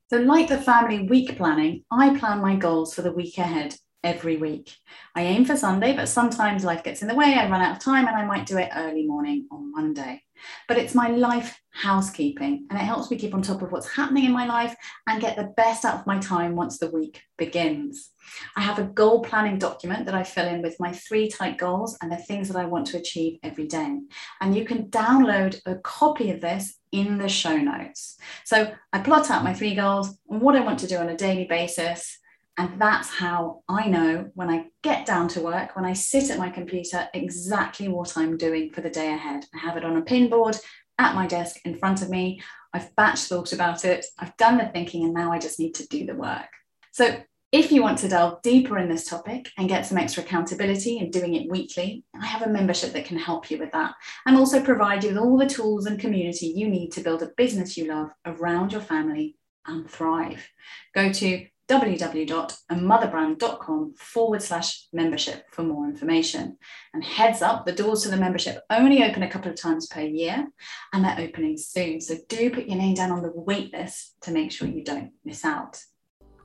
So, 0.09 0.17
like 0.17 0.49
the 0.49 0.59
family 0.59 1.03
week 1.03 1.37
planning, 1.37 1.85
I 1.89 2.17
plan 2.19 2.41
my 2.41 2.57
goals 2.57 2.93
for 2.93 3.01
the 3.01 3.13
week 3.13 3.37
ahead 3.37 3.75
every 4.03 4.35
week. 4.37 4.75
I 5.15 5.21
aim 5.21 5.45
for 5.45 5.55
Sunday, 5.55 5.95
but 5.95 6.09
sometimes 6.09 6.65
life 6.65 6.83
gets 6.83 7.01
in 7.01 7.07
the 7.07 7.15
way. 7.15 7.35
I 7.35 7.49
run 7.49 7.61
out 7.61 7.77
of 7.77 7.83
time 7.83 8.07
and 8.07 8.17
I 8.17 8.25
might 8.25 8.45
do 8.45 8.57
it 8.57 8.69
early 8.75 9.05
morning 9.05 9.47
on 9.51 9.71
Monday. 9.71 10.23
But 10.67 10.77
it's 10.77 10.95
my 10.95 11.09
life 11.09 11.59
housekeeping 11.73 12.67
and 12.69 12.77
it 12.77 12.83
helps 12.83 13.09
me 13.09 13.17
keep 13.17 13.33
on 13.33 13.41
top 13.41 13.61
of 13.61 13.71
what's 13.71 13.93
happening 13.95 14.25
in 14.25 14.31
my 14.31 14.45
life 14.45 14.75
and 15.07 15.21
get 15.21 15.37
the 15.37 15.53
best 15.55 15.85
out 15.85 15.99
of 15.99 16.07
my 16.07 16.19
time 16.19 16.55
once 16.55 16.77
the 16.77 16.91
week 16.91 17.23
begins. 17.37 18.09
I 18.55 18.61
have 18.61 18.77
a 18.77 18.83
goal 18.83 19.21
planning 19.21 19.57
document 19.57 20.05
that 20.05 20.15
I 20.15 20.23
fill 20.23 20.47
in 20.47 20.61
with 20.61 20.79
my 20.79 20.91
three 20.91 21.29
tight 21.29 21.57
goals 21.57 21.97
and 22.01 22.11
the 22.11 22.17
things 22.17 22.47
that 22.49 22.57
I 22.57 22.65
want 22.65 22.87
to 22.87 22.97
achieve 22.97 23.39
every 23.43 23.67
day. 23.67 23.99
And 24.41 24.55
you 24.55 24.65
can 24.65 24.89
download 24.89 25.61
a 25.65 25.75
copy 25.75 26.31
of 26.31 26.41
this 26.41 26.75
in 26.91 27.17
the 27.17 27.29
show 27.29 27.57
notes. 27.57 28.17
So 28.43 28.73
I 28.91 28.99
plot 28.99 29.31
out 29.31 29.43
my 29.43 29.53
three 29.53 29.75
goals 29.75 30.17
and 30.29 30.41
what 30.41 30.55
I 30.55 30.61
want 30.61 30.79
to 30.79 30.87
do 30.87 30.97
on 30.97 31.09
a 31.09 31.17
daily 31.17 31.45
basis 31.45 32.17
and 32.57 32.81
that's 32.81 33.09
how 33.09 33.63
I 33.69 33.87
know 33.87 34.29
when 34.33 34.49
I 34.49 34.65
get 34.83 35.05
down 35.05 35.27
to 35.29 35.41
work, 35.41 35.75
when 35.75 35.85
I 35.85 35.93
sit 35.93 36.29
at 36.29 36.37
my 36.37 36.49
computer, 36.49 37.07
exactly 37.13 37.87
what 37.87 38.17
I'm 38.17 38.37
doing 38.37 38.71
for 38.71 38.81
the 38.81 38.89
day 38.89 39.13
ahead. 39.13 39.45
I 39.55 39.59
have 39.59 39.77
it 39.77 39.85
on 39.85 39.97
a 39.97 40.01
pin 40.01 40.29
board 40.29 40.57
at 40.99 41.15
my 41.15 41.27
desk 41.27 41.57
in 41.65 41.77
front 41.77 42.01
of 42.01 42.09
me. 42.09 42.41
I've 42.73 42.95
batch 42.95 43.19
thought 43.21 43.53
about 43.53 43.85
it, 43.85 44.05
I've 44.19 44.35
done 44.37 44.57
the 44.57 44.65
thinking, 44.65 45.03
and 45.03 45.13
now 45.13 45.31
I 45.31 45.39
just 45.39 45.59
need 45.59 45.75
to 45.75 45.87
do 45.87 46.05
the 46.05 46.15
work. 46.15 46.49
So, 46.91 47.21
if 47.51 47.69
you 47.69 47.81
want 47.81 47.97
to 47.97 48.07
delve 48.07 48.41
deeper 48.43 48.77
in 48.77 48.87
this 48.87 49.05
topic 49.05 49.49
and 49.57 49.67
get 49.67 49.85
some 49.85 49.97
extra 49.97 50.23
accountability 50.23 50.99
in 50.99 51.11
doing 51.11 51.35
it 51.35 51.51
weekly, 51.51 52.05
I 52.17 52.25
have 52.25 52.43
a 52.43 52.49
membership 52.49 52.93
that 52.93 53.03
can 53.03 53.17
help 53.17 53.51
you 53.51 53.57
with 53.57 53.73
that 53.73 53.93
and 54.25 54.37
also 54.37 54.63
provide 54.63 55.03
you 55.03 55.09
with 55.09 55.17
all 55.17 55.37
the 55.37 55.49
tools 55.49 55.85
and 55.85 55.99
community 55.99 56.53
you 56.55 56.69
need 56.69 56.91
to 56.93 57.01
build 57.01 57.21
a 57.23 57.31
business 57.35 57.75
you 57.75 57.87
love 57.87 58.11
around 58.25 58.71
your 58.71 58.79
family 58.79 59.35
and 59.67 59.89
thrive. 59.89 60.47
Go 60.95 61.11
to 61.11 61.45
www.amotherbrand.com 61.71 63.95
forward 63.97 64.43
slash 64.43 64.87
membership 64.91 65.45
for 65.51 65.63
more 65.63 65.87
information. 65.87 66.57
And 66.93 67.01
heads 67.01 67.41
up, 67.41 67.65
the 67.65 67.71
doors 67.71 68.03
to 68.03 68.09
the 68.09 68.17
membership 68.17 68.61
only 68.69 69.05
open 69.05 69.23
a 69.23 69.29
couple 69.29 69.49
of 69.49 69.55
times 69.59 69.87
per 69.87 70.01
year 70.01 70.49
and 70.91 71.05
they're 71.05 71.19
opening 71.19 71.57
soon. 71.57 72.01
So 72.01 72.15
do 72.27 72.51
put 72.51 72.65
your 72.65 72.77
name 72.77 72.95
down 72.95 73.11
on 73.11 73.21
the 73.21 73.31
wait 73.33 73.71
list 73.71 74.15
to 74.23 74.31
make 74.31 74.51
sure 74.51 74.67
you 74.67 74.83
don't 74.83 75.13
miss 75.23 75.45
out. 75.45 75.81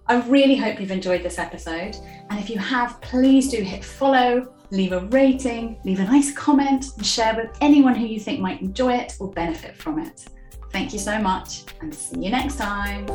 I 0.07 0.21
really 0.29 0.55
hope 0.55 0.79
you've 0.79 0.93
enjoyed 0.93 1.25
this 1.25 1.41
episode. 1.41 1.97
And 2.31 2.39
if 2.39 2.49
you 2.49 2.59
have, 2.59 3.01
please 3.01 3.51
do 3.51 3.57
hit 3.57 3.85
follow, 3.85 4.55
leave 4.71 4.93
a 4.93 5.01
rating, 5.07 5.81
leave 5.85 5.99
a 5.99 6.05
nice 6.05 6.33
comment, 6.33 6.87
and 6.97 7.05
share 7.05 7.35
with 7.35 7.51
anyone 7.61 7.97
who 7.97 8.07
you 8.07 8.21
think 8.21 8.39
might 8.39 8.63
enjoy 8.63 8.93
it 8.93 9.17
or 9.19 9.33
benefit 9.33 9.77
from 9.77 9.99
it. 9.99 10.25
Thank 10.71 10.93
you 10.93 11.01
so 11.01 11.19
much 11.19 11.65
and 11.81 11.93
see 11.93 12.21
you 12.21 12.31
next 12.31 12.59
time. 12.59 13.07